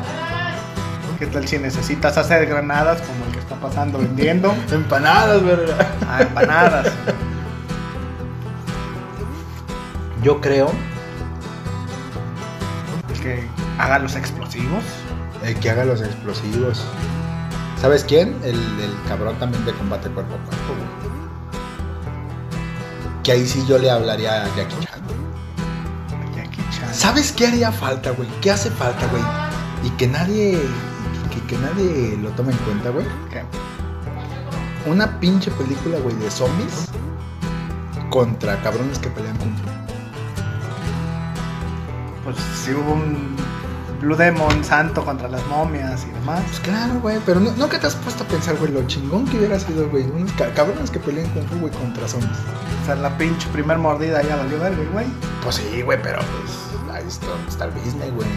¿Qué 1.18 1.28
tal 1.28 1.48
si 1.48 1.58
necesitas 1.58 2.18
hacer 2.18 2.46
granadas 2.46 3.02
como 3.02 3.26
el 3.26 3.32
que 3.32 3.40
está 3.40 3.56
pasando 3.56 4.00
vendiendo? 4.00 4.54
Empanadas, 4.72 5.44
verga. 5.44 5.76
Ah, 6.10 6.22
empanadas. 6.22 6.92
Yo 10.22 10.42
creo 10.42 10.70
El 13.10 13.20
que 13.22 13.48
haga 13.78 14.00
los 14.00 14.16
explosivos. 14.16 14.84
el 15.44 15.56
que 15.60 15.70
haga 15.70 15.86
los 15.86 16.02
explosivos. 16.02 16.84
¿Sabes 17.80 18.04
quién? 18.04 18.36
El, 18.44 18.56
el 18.56 18.96
cabrón 19.08 19.38
también 19.38 19.64
de 19.66 19.74
combate 19.74 20.10
cuerpo 20.10 20.34
a 20.36 20.38
cuerpo, 20.38 20.74
güey. 20.74 21.16
Que 23.24 23.34
ahí 23.34 23.46
sí 23.46 23.64
yo 23.68 23.78
le 23.78 23.90
hablaría 23.92 24.44
a 24.44 24.56
Jackie 24.56 24.80
Chan. 24.80 25.02
Jackie 26.36 26.64
Chan. 26.72 26.94
¿Sabes 26.94 27.32
qué 27.32 27.48
haría 27.48 27.72
falta, 27.72 28.12
güey? 28.12 28.30
¿Qué 28.42 28.52
hace 28.52 28.72
falta, 28.72 29.08
güey? 29.08 29.24
Y 29.84 29.90
que 29.98 30.08
nadie. 30.08 30.60
Que, 31.32 31.42
que 31.48 31.58
nadie 31.58 32.18
lo 32.18 32.30
tome 32.32 32.54
en 32.54 32.58
cuenta, 32.60 32.90
güey. 32.92 33.06
¿Qué? 33.32 33.44
Una 34.90 35.20
pinche 35.20 35.52
película, 35.52 35.98
güey, 36.00 36.16
de 36.18 36.30
zombies 36.30 36.88
contra 38.10 38.62
cabrones 38.62 39.00
que 39.00 39.10
pelean 39.10 39.36
fu. 39.38 39.46
Pues 42.24 42.38
si 42.64 42.72
hubo 42.72 42.94
un 42.94 43.35
Blue 44.06 44.16
Demon 44.16 44.64
santo 44.64 45.04
contra 45.04 45.28
las 45.28 45.44
momias 45.48 46.06
y 46.06 46.12
demás. 46.12 46.42
Pues 46.48 46.60
claro, 46.60 47.00
güey, 47.02 47.18
pero 47.26 47.40
no, 47.40 47.52
¿nunca 47.54 47.80
te 47.80 47.88
has 47.88 47.96
puesto 47.96 48.24
a 48.24 48.28
pensar, 48.28 48.56
güey, 48.58 48.72
lo 48.72 48.86
chingón 48.88 49.26
que 49.26 49.38
hubiera 49.38 49.60
sido, 49.60 49.90
güey, 49.90 50.04
unos 50.04 50.32
ca- 50.34 50.54
cabrones 50.54 50.92
que 50.92 51.00
pelean 51.00 51.28
fu, 51.50 51.58
güey, 51.60 51.74
contra 51.74 52.08
zombies. 52.08 52.38
O 52.84 52.86
sea, 52.86 52.96
la 52.96 53.18
pinche 53.18 53.48
primer 53.50 53.78
mordida 53.80 54.22
ya 54.22 54.36
valió 54.36 54.60
verga, 54.60 54.84
güey. 54.94 55.08
Pues 55.42 55.56
sí, 55.56 55.82
güey, 55.82 56.00
pero 56.02 56.20
pues 56.20 56.96
ahí 56.96 57.04
está, 57.08 57.26
está 57.48 57.66
el 57.66 57.72
business, 57.72 58.14
güey. 58.14 58.28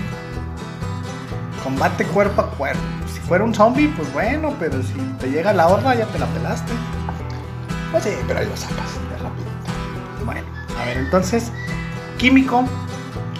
Combate 1.62 2.04
cuerpo 2.07 2.42
a 2.42 2.50
cuerpo. 2.52 2.81
Si 3.12 3.20
fuera 3.20 3.44
un 3.44 3.54
zombie, 3.54 3.88
pues 3.96 4.11
bueno, 4.12 4.54
pero 4.59 4.83
si 4.83 4.94
te 5.20 5.31
llega 5.31 5.52
la 5.52 5.68
horda 5.68 5.94
ya 5.94 6.07
te 6.07 6.18
la 6.18 6.26
pelaste. 6.26 6.72
Pues 7.92 8.04
sí, 8.04 8.11
pero 8.26 8.40
ahí 8.40 8.46
lo 8.46 8.57
sacas 8.57 8.94
de 9.11 9.16
rapidito. 9.18 10.24
Bueno, 10.24 10.46
a 10.81 10.85
ver, 10.87 10.98
entonces, 10.98 11.52
químico 12.16 12.64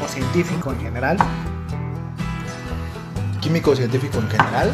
o 0.04 0.08
científico 0.08 0.72
en 0.72 0.80
general. 0.80 1.16
Químico 3.40 3.74
científico 3.77 4.18
en 4.18 4.29
general. 4.31 4.70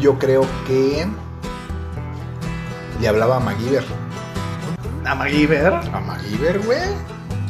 Yo 0.00 0.18
creo 0.18 0.46
que 0.66 1.06
le 3.00 3.08
hablaba 3.08 3.36
a 3.36 3.40
MacGyver. 3.40 3.84
A 5.04 5.14
MacGyver 5.14 5.66
A 5.74 6.00
MacGyver, 6.00 6.58
güey. 6.60 6.80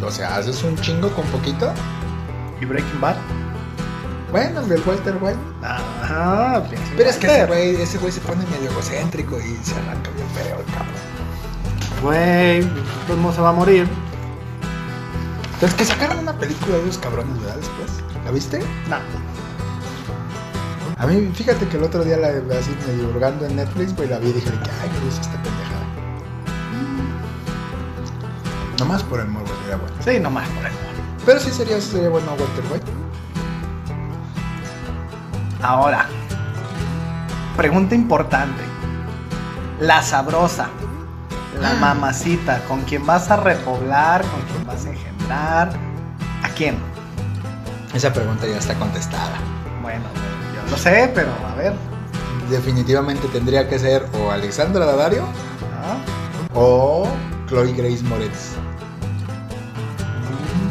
O 0.04 0.10
sea, 0.10 0.36
haces 0.36 0.62
un 0.62 0.76
chingo 0.76 1.10
con 1.10 1.24
poquito. 1.26 1.72
y 2.60 2.64
Breaking 2.64 3.00
Bad. 3.00 3.16
Bueno, 4.30 4.60
el 4.60 4.68
del 4.68 4.82
Walter, 4.86 5.14
güey. 5.18 5.34
Ajá, 5.62 6.62
Pero 6.96 7.08
es 7.08 7.16
que 7.16 7.26
ese 7.26 7.46
güey, 7.46 7.76
ese 7.80 7.98
güey 7.98 8.12
se 8.12 8.20
pone 8.20 8.44
medio 8.46 8.70
egocéntrico 8.70 9.38
y 9.38 9.56
se 9.64 9.74
arranca 9.74 10.10
bien 10.10 10.28
feo 10.30 10.58
el 10.58 10.64
cabrón. 10.66 10.94
Güey, 12.02 12.58
el 12.58 13.16
mundo 13.16 13.32
se 13.32 13.40
va 13.40 13.48
a 13.50 13.52
morir. 13.52 13.88
Entonces 15.54 15.76
que 15.78 15.84
sacaron 15.84 16.18
una 16.18 16.34
película 16.34 16.76
de 16.76 16.82
esos 16.82 16.98
cabrones, 16.98 17.36
¿verdad? 17.40 17.56
Después. 17.56 17.90
¿La 18.28 18.34
viste? 18.34 18.58
No. 18.90 18.96
A 21.02 21.06
mí, 21.06 21.30
fíjate 21.34 21.66
que 21.66 21.78
el 21.78 21.82
otro 21.82 22.04
día 22.04 22.18
la 22.18 22.28
así 22.28 22.76
medio 22.86 23.08
hurgando 23.08 23.46
en 23.46 23.56
Netflix, 23.56 23.96
güey, 23.96 24.06
la 24.06 24.18
vi 24.18 24.28
y 24.28 24.32
dije 24.34 24.50
ay, 24.82 24.90
me 24.92 25.06
gusta 25.06 25.22
esta 25.22 25.42
pendejada. 25.42 25.86
Nomás 28.78 29.02
por 29.04 29.20
el 29.20 29.28
morbo 29.28 29.48
sería 29.62 29.76
bueno. 29.76 29.96
Sí, 30.04 30.20
nomás 30.20 30.46
por 30.50 30.66
el 30.66 30.72
mono. 30.72 30.84
Pero 31.24 31.40
sí 31.40 31.50
sería, 31.50 31.80
sería 31.80 32.10
bueno 32.10 32.26
Walter 32.32 32.64
White. 32.70 32.92
Ahora, 35.62 36.04
pregunta 37.56 37.94
importante. 37.94 38.62
La 39.80 40.02
sabrosa, 40.02 40.66
la 41.62 41.70
Ah. 41.70 41.76
mamacita, 41.80 42.62
¿con 42.68 42.82
quién 42.82 43.06
vas 43.06 43.30
a 43.30 43.36
repoblar? 43.36 44.20
¿Con 44.20 44.42
quién 44.52 44.66
vas 44.66 44.84
a 44.84 44.90
engendrar? 44.90 45.70
¿A 46.42 46.48
quién? 46.50 46.76
Esa 47.94 48.12
pregunta 48.12 48.46
ya 48.46 48.58
está 48.58 48.74
contestada. 48.74 49.38
Bueno, 49.82 50.04
yo 50.54 50.70
lo 50.70 50.76
sé, 50.76 51.10
pero 51.14 51.30
a 51.46 51.54
ver. 51.54 51.72
Definitivamente 52.50 53.28
tendría 53.28 53.68
que 53.68 53.78
ser 53.78 54.06
o 54.20 54.30
Alexandra 54.30 54.86
Daddario 54.86 55.22
¿no? 55.22 56.60
o 56.60 57.08
Chloe 57.48 57.72
Grace 57.72 58.02
Moretz. 58.04 58.54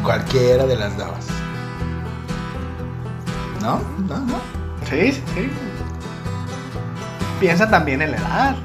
Cualquiera 0.04 0.66
de 0.66 0.76
las 0.76 0.98
dos. 0.98 1.08
¿No? 3.62 3.82
¿No? 4.08 4.20
¿No? 4.20 4.40
Sí, 4.90 5.12
sí, 5.12 5.24
sí. 5.34 5.50
Piensa 7.40 7.70
también 7.70 8.02
en 8.02 8.12
la 8.12 8.18
edad. 8.18 8.56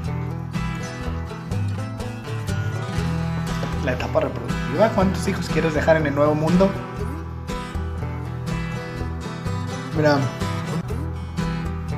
La 3.83 3.93
etapa 3.93 4.21
reproductiva. 4.21 4.89
¿Cuántos 4.95 5.27
hijos 5.27 5.49
quieres 5.49 5.73
dejar 5.73 5.97
en 5.97 6.07
el 6.07 6.15
nuevo 6.15 6.33
mundo? 6.33 6.71
Mira. 9.95 10.17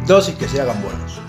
Dos 0.06 0.30
y 0.30 0.34
que 0.34 0.48
se 0.48 0.62
hagan 0.62 0.82
buenos. 0.82 1.20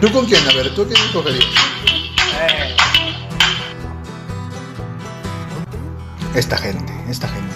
¿Tú 0.00 0.12
con 0.12 0.26
quién? 0.26 0.48
A 0.48 0.52
ver, 0.54 0.74
¿tú 0.74 0.86
quién 0.86 1.00
escogerías? 1.00 1.46
Esta 6.34 6.56
gente, 6.58 6.92
esta 7.08 7.28
gente. 7.28 7.54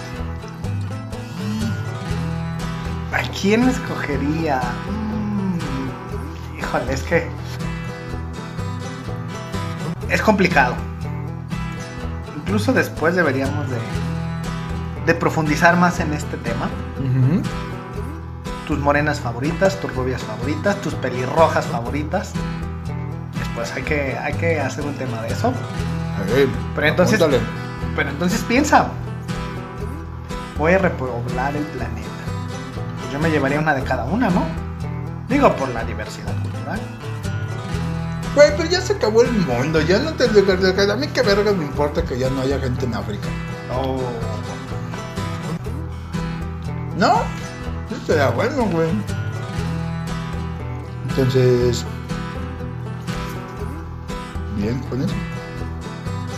¿A 3.11 3.21
quién 3.39 3.67
escogería? 3.67 4.61
Mm, 4.89 6.59
híjole, 6.59 6.93
es 6.93 7.03
que. 7.03 7.27
Es 10.09 10.21
complicado. 10.21 10.75
Incluso 12.37 12.71
después 12.71 13.15
deberíamos 13.15 13.69
de, 13.69 13.77
de 15.07 15.15
profundizar 15.15 15.75
más 15.77 15.99
en 16.01 16.13
este 16.13 16.37
tema. 16.37 16.69
Tus 18.67 18.77
morenas 18.77 19.19
favoritas, 19.21 19.79
tus 19.79 19.95
rubias 19.95 20.21
favoritas, 20.21 20.75
tus 20.81 20.93
pelirrojas 20.95 21.65
favoritas. 21.65 22.33
Después 23.39 23.71
hay 23.73 23.83
que, 23.83 24.17
hay 24.17 24.33
que 24.33 24.59
hacer 24.59 24.83
un 24.85 24.93
tema 24.95 25.21
de 25.21 25.29
eso. 25.29 25.53
Pero 26.75 26.87
entonces- 26.87 27.19
apúntale. 27.21 27.41
Pero 27.95 28.09
entonces 28.09 28.41
piensa. 28.41 28.87
Voy 30.57 30.73
a 30.73 30.77
repoblar 30.77 31.55
el 31.55 31.63
planeta. 31.63 32.07
Pues 32.99 33.13
yo 33.13 33.19
me 33.19 33.29
llevaría 33.31 33.59
una 33.59 33.73
de 33.73 33.83
cada 33.83 34.03
una, 34.03 34.29
¿no? 34.29 34.43
Digo, 35.29 35.55
por 35.55 35.69
la 35.69 35.83
diversidad 35.85 36.33
cultural. 36.41 36.79
Güey, 38.35 38.51
pero 38.57 38.69
ya 38.69 38.81
se 38.81 38.93
acabó 38.93 39.23
el 39.23 39.31
mundo, 39.31 39.81
ya 39.81 39.97
no 39.99 40.11
te... 40.13 40.25
A 40.25 40.95
mí 40.95 41.07
qué 41.07 41.21
verga 41.23 41.51
me 41.53 41.63
importa 41.63 42.03
que 42.03 42.19
ya 42.19 42.29
no 42.29 42.41
haya 42.41 42.59
gente 42.59 42.85
en 42.85 42.93
África. 42.93 43.27
Oh. 43.73 43.99
¿No? 46.97 47.21
Eso 47.91 48.05
sería 48.05 48.29
bueno, 48.29 48.65
güey. 48.65 48.89
Entonces... 51.09 51.85
Bien, 54.57 54.79
con 54.89 55.01
eso. 55.03 55.13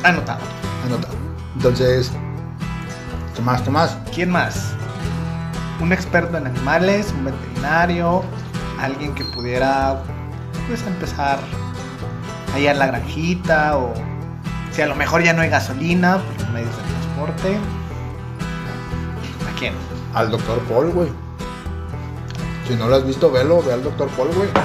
Anotado. 0.03 0.41
Anotado. 0.85 1.15
Entonces... 1.55 2.11
¿Qué 3.35 3.41
más? 3.41 3.61
¿Qué 3.61 3.69
más? 3.69 3.97
¿Quién 4.13 4.29
más? 4.29 4.73
Un 5.79 5.93
experto 5.93 6.37
en 6.37 6.45
animales, 6.45 7.13
un 7.13 7.25
veterinario, 7.25 8.21
alguien 8.79 9.15
que 9.15 9.23
pudiera 9.23 10.03
pues 10.67 10.85
empezar 10.85 11.39
ahí 12.53 12.67
a 12.67 12.73
la 12.73 12.87
granjita 12.87 13.77
o 13.77 13.93
si 14.71 14.81
a 14.81 14.87
lo 14.87 14.95
mejor 14.95 15.23
ya 15.23 15.31
no 15.31 15.41
hay 15.41 15.49
gasolina 15.49 16.17
por 16.17 16.41
los 16.41 16.49
medios 16.49 16.75
de 16.75 16.83
transporte. 16.83 17.57
¿A 19.49 19.57
quién? 19.57 19.73
Al 20.13 20.31
doctor 20.31 20.59
Paul, 20.63 20.91
güey. 20.91 21.09
Si 22.67 22.75
no 22.75 22.87
lo 22.87 22.95
has 22.95 23.05
visto, 23.05 23.31
velo, 23.31 23.61
ve 23.63 23.73
al 23.73 23.83
doctor 23.83 24.07
Paul, 24.09 24.29
güey. 24.35 24.49
Ok. 24.49 24.55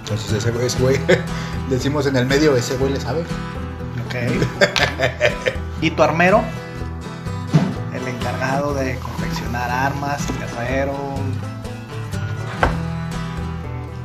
Entonces 0.00 0.32
ese 0.32 0.50
güey, 0.52 0.66
ese 0.66 0.78
güey, 0.80 1.00
decimos 1.70 2.06
en 2.06 2.16
el 2.16 2.26
medio, 2.26 2.56
ese 2.56 2.76
güey 2.76 2.92
le 2.92 3.00
sabe. 3.00 3.22
Ok. 4.06 4.14
¿Y 5.80 5.90
tu 5.90 6.02
armero? 6.02 6.42
El 7.92 8.06
encargado 8.06 8.74
de 8.74 8.96
confeccionar 8.98 9.70
armas, 9.70 10.22
guerrero. 10.38 10.96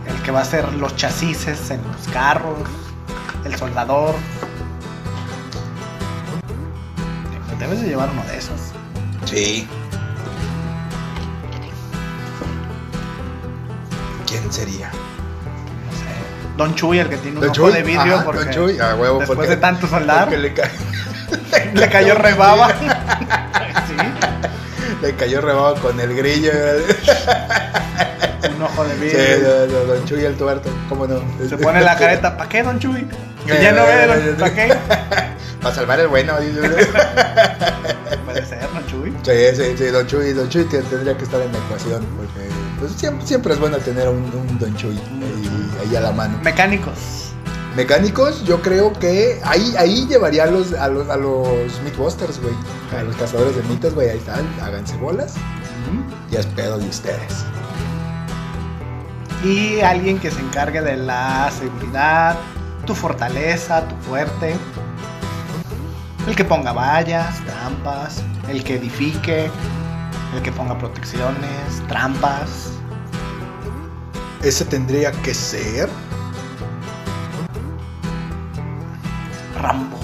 El 0.08 0.22
que 0.24 0.32
va 0.32 0.40
a 0.40 0.42
hacer 0.42 0.72
los 0.74 0.96
chasis 0.96 1.48
en 1.48 1.82
los 1.88 2.08
carros. 2.12 2.58
El 3.46 3.56
soldador. 3.56 4.16
Debes 7.60 7.82
de 7.82 7.88
llevar 7.90 8.10
uno 8.12 8.24
de 8.24 8.38
esos. 8.38 8.60
Sí. 9.26 9.68
¿Quién 14.28 14.52
sería? 14.52 14.88
No 14.90 15.92
sé. 15.92 16.56
Don 16.58 16.76
Chuy, 16.76 17.00
el 17.00 17.10
que 17.10 17.18
tiene 17.18 17.38
un 17.38 17.42
Don 17.42 17.50
ojo 17.50 17.56
Chuy, 17.56 17.74
de 17.74 17.84
vidrio 17.84 18.16
ajá, 18.16 18.26
porque 18.26 18.44
Don 18.46 18.54
Chuy, 18.54 18.80
a 18.80 18.96
huevo, 18.96 19.20
después 19.20 19.36
porque- 19.38 19.50
de 19.52 19.58
tanto 19.58 19.88
soldar 19.88 20.32
le, 20.32 20.54
ca- 20.54 20.70
le 21.74 21.90
cayó 21.90 22.16
rebaba. 22.16 22.70
sí, 23.88 23.96
le 25.02 25.16
cayó 25.16 25.42
rebado 25.42 25.76
con 25.76 26.00
el 26.00 26.16
grillo. 26.16 26.52
un 28.56 28.62
ojo 28.64 28.84
de 28.86 28.94
Sí, 28.96 29.00
vidrio. 29.02 29.68
no, 29.68 29.80
Don 29.94 30.06
Chuy 30.06 30.24
el 30.26 30.36
tuerto, 30.36 30.70
¿cómo 30.88 31.08
no? 31.08 31.22
Se 31.48 31.58
pone 31.58 31.82
la 31.82 31.98
careta, 31.98 32.38
¿para 32.38 32.50
qué, 32.50 32.64
Don 32.64 32.80
Chuy? 32.80 33.06
Si 33.46 33.52
ya 33.62 33.72
no 33.72 33.84
ve, 33.86 34.36
¿para 34.40 34.54
qué? 34.54 34.78
Para 35.62 35.76
salvar 35.76 36.00
el 36.00 36.08
bueno. 36.08 36.40
dice. 36.40 36.62
Puede 38.26 38.46
ser, 38.46 38.68
Don 38.74 38.86
Chuy. 38.88 39.14
Sí, 39.24 39.56
sí, 39.56 39.78
sí, 39.78 39.86
Don 39.86 40.08
Chuy, 40.08 40.34
Don 40.34 40.50
Chuy 40.50 40.66
tendría 40.66 41.18
que 41.18 41.24
estar 41.24 41.42
en 41.42 41.52
la 41.52 41.58
ecuación, 41.58 42.06
porque 42.18 42.50
pues, 42.80 42.92
siempre, 42.94 43.26
siempre 43.28 43.54
es 43.54 43.60
bueno 43.60 43.78
tener 43.78 44.08
un, 44.08 44.24
un 44.24 44.60
Don 44.60 44.76
Chuy 44.76 44.98
ahí, 44.98 45.72
ahí 45.82 45.96
a 45.96 46.02
la 46.02 46.12
mano. 46.12 46.40
Mecánicos. 46.44 47.30
Mecánicos, 47.76 48.44
yo 48.46 48.62
creo 48.62 48.94
que 48.94 49.40
ahí, 49.44 49.74
ahí 49.78 50.06
llevaría 50.08 50.44
a 50.44 50.48
los, 50.48 50.74
a 50.74 50.88
los, 50.88 51.10
a 51.10 51.18
los 51.18 51.82
Mythbusters, 51.84 52.42
güey. 52.42 52.54
A 52.98 53.04
los 53.04 53.16
cazadores 53.16 53.56
de 53.56 53.64
mitos, 53.64 53.94
güey, 53.94 54.10
ahí 54.10 54.18
están, 54.18 54.48
háganse 54.62 54.98
bolas. 54.98 55.36
Ya 56.30 56.40
es 56.40 56.46
pedo 56.48 56.78
de 56.78 56.88
ustedes. 56.88 57.46
Y 59.44 59.80
alguien 59.80 60.20
que 60.20 60.32
se 60.32 60.42
encargue 60.42 60.82
de 60.82 60.98
la 60.98 61.50
seguridad, 61.58 62.36
tu 62.86 62.94
fortaleza, 62.94 63.88
tu 63.88 63.96
fuerte. 63.98 64.56
El 66.28 66.36
que 66.36 66.44
ponga 66.46 66.72
vallas, 66.74 67.40
trampas. 67.46 68.22
El 68.48 68.64
que 68.64 68.76
edifique. 68.76 69.50
El 70.36 70.42
que 70.44 70.52
ponga 70.52 70.78
protecciones, 70.78 71.82
trampas. 71.88 72.72
Ese 74.44 74.66
tendría 74.66 75.12
que 75.12 75.34
ser. 75.34 75.90
Rambo. 79.62 79.98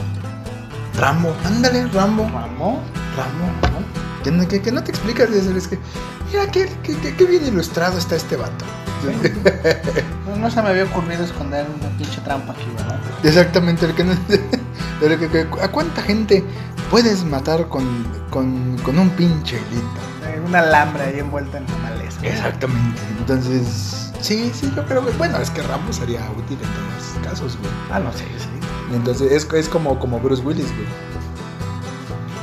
Rambo, 0.98 1.36
ándale, 1.46 1.88
Rambo. 1.88 2.24
Rambo. 2.30 2.82
Rambo, 3.16 3.46
¿no? 3.72 4.24
Que, 4.24 4.32
no- 4.32 4.48
que- 4.48 4.62
que 4.62 4.72
no 4.72 4.84
te 4.84 4.92
explicas, 4.92 5.30
es, 5.30 5.68
que. 5.68 5.78
Mira, 6.32 6.50
qué, 6.52 6.70
qué- 6.84 6.98
qué- 6.98 7.16
qué 7.16 7.26
bien 7.26 7.46
ilustrado 7.46 7.98
está 7.98 8.16
este 8.16 8.36
vato. 8.36 8.66
No, 10.28 10.36
no 10.36 10.50
se 10.50 10.60
me 10.64 10.70
había 10.70 10.86
ocurrido 10.86 11.24
esconder 11.24 11.68
una 11.80 11.88
pinche 12.00 12.20
trampa 12.22 12.52
aquí, 12.54 12.66
¿verdad? 12.76 13.00
Exactamente, 13.24 13.86
el 13.86 13.94
que 13.94 14.04
no. 14.04 14.14
el 15.02 15.20
que- 15.20 15.30
que- 15.30 15.48
¿A 15.62 15.68
cuánta 15.70 16.02
gente 16.02 16.44
puedes 16.90 17.24
matar 17.26 17.68
con, 17.68 17.86
con, 18.30 18.78
con 18.80 18.98
un 19.00 19.10
pinche 19.12 19.58
hilito? 19.58 19.88
Eh, 20.28 20.42
Un 20.46 20.56
alambre 20.56 21.04
ahí 21.04 21.20
envuelto 21.20 21.58
en 21.58 21.66
la 21.66 21.78
maleza. 21.90 22.20
Exactamente. 22.24 23.02
Entonces, 23.20 24.12
sí, 24.22 24.52
sí, 24.54 24.72
yo 24.76 24.86
creo 24.86 25.06
que. 25.06 25.12
Bueno, 25.14 25.38
es 25.40 25.50
que 25.50 25.62
Rambo 25.64 25.92
sería 25.94 26.22
útil 26.38 26.58
en 26.62 26.70
todos 26.70 27.16
los 27.18 27.28
casos, 27.28 27.58
güey. 27.60 27.72
Ah, 27.92 28.00
no 28.00 28.12
sé, 28.14 28.20
sí. 28.38 28.48
Entonces, 28.94 29.32
es, 29.32 29.52
es 29.54 29.68
como, 29.70 29.98
como 30.00 30.20
Bruce 30.20 30.44
Willis, 30.44 30.68
güey. 30.76 30.88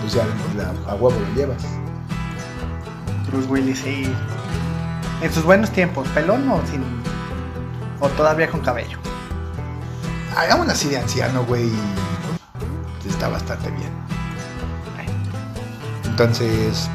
O 0.07 0.09
sea, 0.11 0.25
la- 0.57 0.91
a 0.91 0.95
huevo 0.97 1.19
lo 1.19 1.35
llevas. 1.37 1.63
Bruce 3.31 3.49
Willis, 3.49 3.79
sí. 3.79 4.13
En 5.23 5.33
sus 5.33 5.45
buenos 5.45 5.71
tiempos, 5.71 6.07
pelón 6.09 6.49
o 6.51 6.61
sin. 6.71 6.83
o 8.01 8.09
todavía 8.11 8.51
con 8.51 8.61
cabello. 8.61 8.99
Aún 10.51 10.69
así 10.71 10.89
de 10.89 10.99
anciano, 10.99 11.45
güey. 11.45 11.71
Está 13.23 13.35
bastante 13.35 13.71
bien. 13.71 13.93
Entonces. 16.07 16.91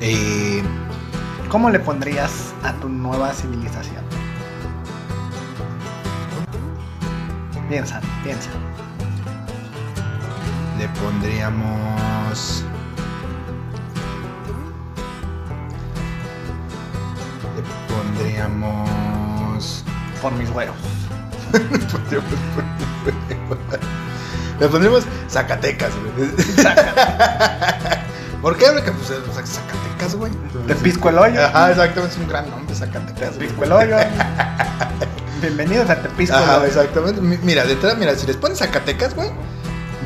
Eh, 0.00 0.60
¿Cómo 1.48 1.70
le 1.70 1.78
pondrías 1.78 2.52
a 2.64 2.72
tu 2.72 2.88
nueva 2.88 3.32
civilización? 3.32 4.02
Piensa, 7.68 8.00
piensa. 8.24 8.50
le 10.78 10.88
pondríamos. 11.00 12.64
Le 17.54 17.94
pondríamos. 17.94 19.84
Por 20.20 20.32
mis 20.32 20.50
huevos. 20.50 20.74
Le 21.52 21.78
pondríamos 21.86 22.34
Zacatecas, 25.28 25.90
güey. 26.16 26.28
¿Por 28.42 28.56
qué? 28.56 28.66
Porque 28.72 28.92
pues 28.92 29.10
es 29.10 29.50
Zacatecas, 29.50 30.14
güey. 30.16 30.32
Te 30.66 30.74
pisco 30.76 31.08
el 31.08 31.18
hoyo. 31.18 31.44
Ajá, 31.44 31.70
exacto, 31.70 32.04
es 32.06 32.16
un 32.16 32.28
gran 32.28 32.48
nombre, 32.50 32.74
Zacatecas. 32.74 33.36
güey. 33.36 33.48
Tepisco 33.48 33.64
el 33.64 33.72
hoyo. 33.72 33.96
Bienvenidos 35.40 35.88
a 35.88 35.96
Tepisco 35.96 36.36
Ajá, 36.36 36.66
exactamente. 36.66 37.20
Mi- 37.20 37.38
Mira, 37.38 37.64
detrás, 37.64 37.96
mira, 37.96 38.14
si 38.14 38.26
les 38.26 38.36
pones 38.36 38.58
Zacatecas, 38.58 39.14
güey, 39.14 39.30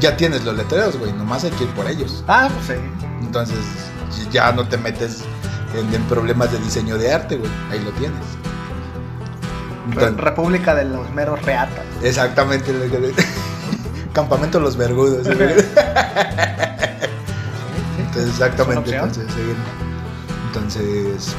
ya 0.01 0.17
tienes 0.17 0.45
los 0.45 0.55
letreros, 0.57 0.97
güey. 0.99 1.13
Nomás 1.13 1.43
hay 1.45 1.51
que 1.53 1.65
ir 1.65 1.71
por 1.71 1.89
ellos. 1.89 2.23
Ah, 2.29 2.49
pues 2.53 2.79
sí. 2.79 2.85
Entonces, 3.21 3.57
ya 4.31 4.53
no 4.53 4.69
te 4.69 4.77
metes 4.79 5.23
en, 5.77 5.93
en 5.93 6.03
problemas 6.05 6.53
de 6.53 6.59
diseño 6.59 6.97
de 6.99 7.13
arte, 7.13 7.37
güey. 7.37 7.51
Ahí 7.73 7.81
lo 7.81 7.91
tienes. 7.93 8.21
Entonces, 9.89 10.17
República 10.17 10.75
de 10.75 10.85
los 10.85 11.11
meros 11.11 11.43
reatas. 11.43 11.85
exactamente. 12.03 12.73
Campamento 14.15 14.59
Los 14.61 14.79
Vergudos. 14.79 15.27
Entonces, 15.27 15.67
exactamente. 18.31 18.95
Entonces, 18.95 19.27
sí. 19.29 19.55
Entonces, 20.47 21.35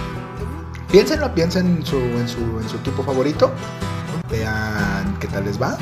piénsenlo, 0.91 1.33
piensen 1.33 1.77
en 1.77 1.85
su, 1.85 1.97
en, 1.97 2.27
su, 2.27 2.59
en 2.59 2.69
su 2.69 2.75
equipo 2.77 3.01
favorito. 3.01 3.51
Vean 4.29 5.17
qué 5.19 5.27
tal 5.27 5.45
les 5.45 5.59
va. 5.59 5.75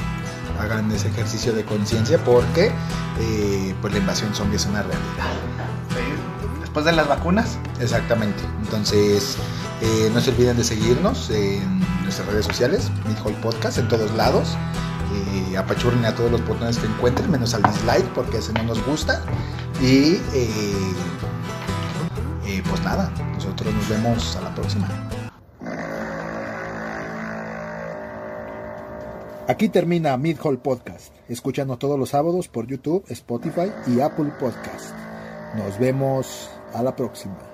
Hagan 0.59 0.91
ese 0.91 1.07
ejercicio 1.07 1.51
de 1.51 1.65
conciencia 1.65 2.23
porque 2.23 2.71
eh, 3.19 3.73
pues 3.81 3.91
la 3.91 3.99
invasión 3.99 4.35
zombie 4.35 4.57
es 4.57 4.67
una 4.67 4.83
realidad. 4.83 5.33
Sí. 5.89 5.95
Después 6.61 6.85
de 6.85 6.91
las 6.91 7.07
vacunas. 7.07 7.57
Exactamente. 7.81 8.43
Entonces, 8.61 9.35
eh, 9.81 10.11
no 10.13 10.21
se 10.21 10.29
olviden 10.29 10.57
de 10.57 10.63
seguirnos 10.63 11.31
en 11.31 11.79
nuestras 12.03 12.27
redes 12.27 12.45
sociales, 12.45 12.91
Midhall 13.07 13.33
Podcast, 13.41 13.79
en 13.79 13.87
todos 13.87 14.11
lados. 14.11 14.55
Eh, 15.33 15.57
apachurren 15.57 16.05
a 16.05 16.13
todos 16.13 16.29
los 16.29 16.45
botones 16.45 16.77
que 16.77 16.85
encuentren, 16.85 17.31
menos 17.31 17.55
al 17.55 17.63
dislike, 17.63 18.05
porque 18.13 18.37
ese 18.37 18.53
no 18.53 18.61
nos 18.63 18.85
gusta. 18.85 19.23
Y 19.81 20.13
eh, 20.33 20.93
eh, 22.45 22.63
pues 22.69 22.83
nada, 22.83 23.11
nosotros 23.33 23.73
nos 23.73 23.89
vemos 23.89 24.35
a 24.35 24.41
la 24.41 24.53
próxima. 24.53 24.87
Aquí 29.47 29.69
termina 29.69 30.15
Midhall 30.17 30.59
Podcast. 30.59 31.13
Escúchanos 31.27 31.79
todos 31.79 31.97
los 31.97 32.09
sábados 32.09 32.47
por 32.47 32.67
YouTube, 32.67 33.03
Spotify 33.09 33.71
y 33.87 34.01
Apple 34.01 34.31
Podcast. 34.39 34.93
Nos 35.55 35.79
vemos 35.79 36.49
a 36.75 36.83
la 36.83 36.95
próxima. 36.95 37.52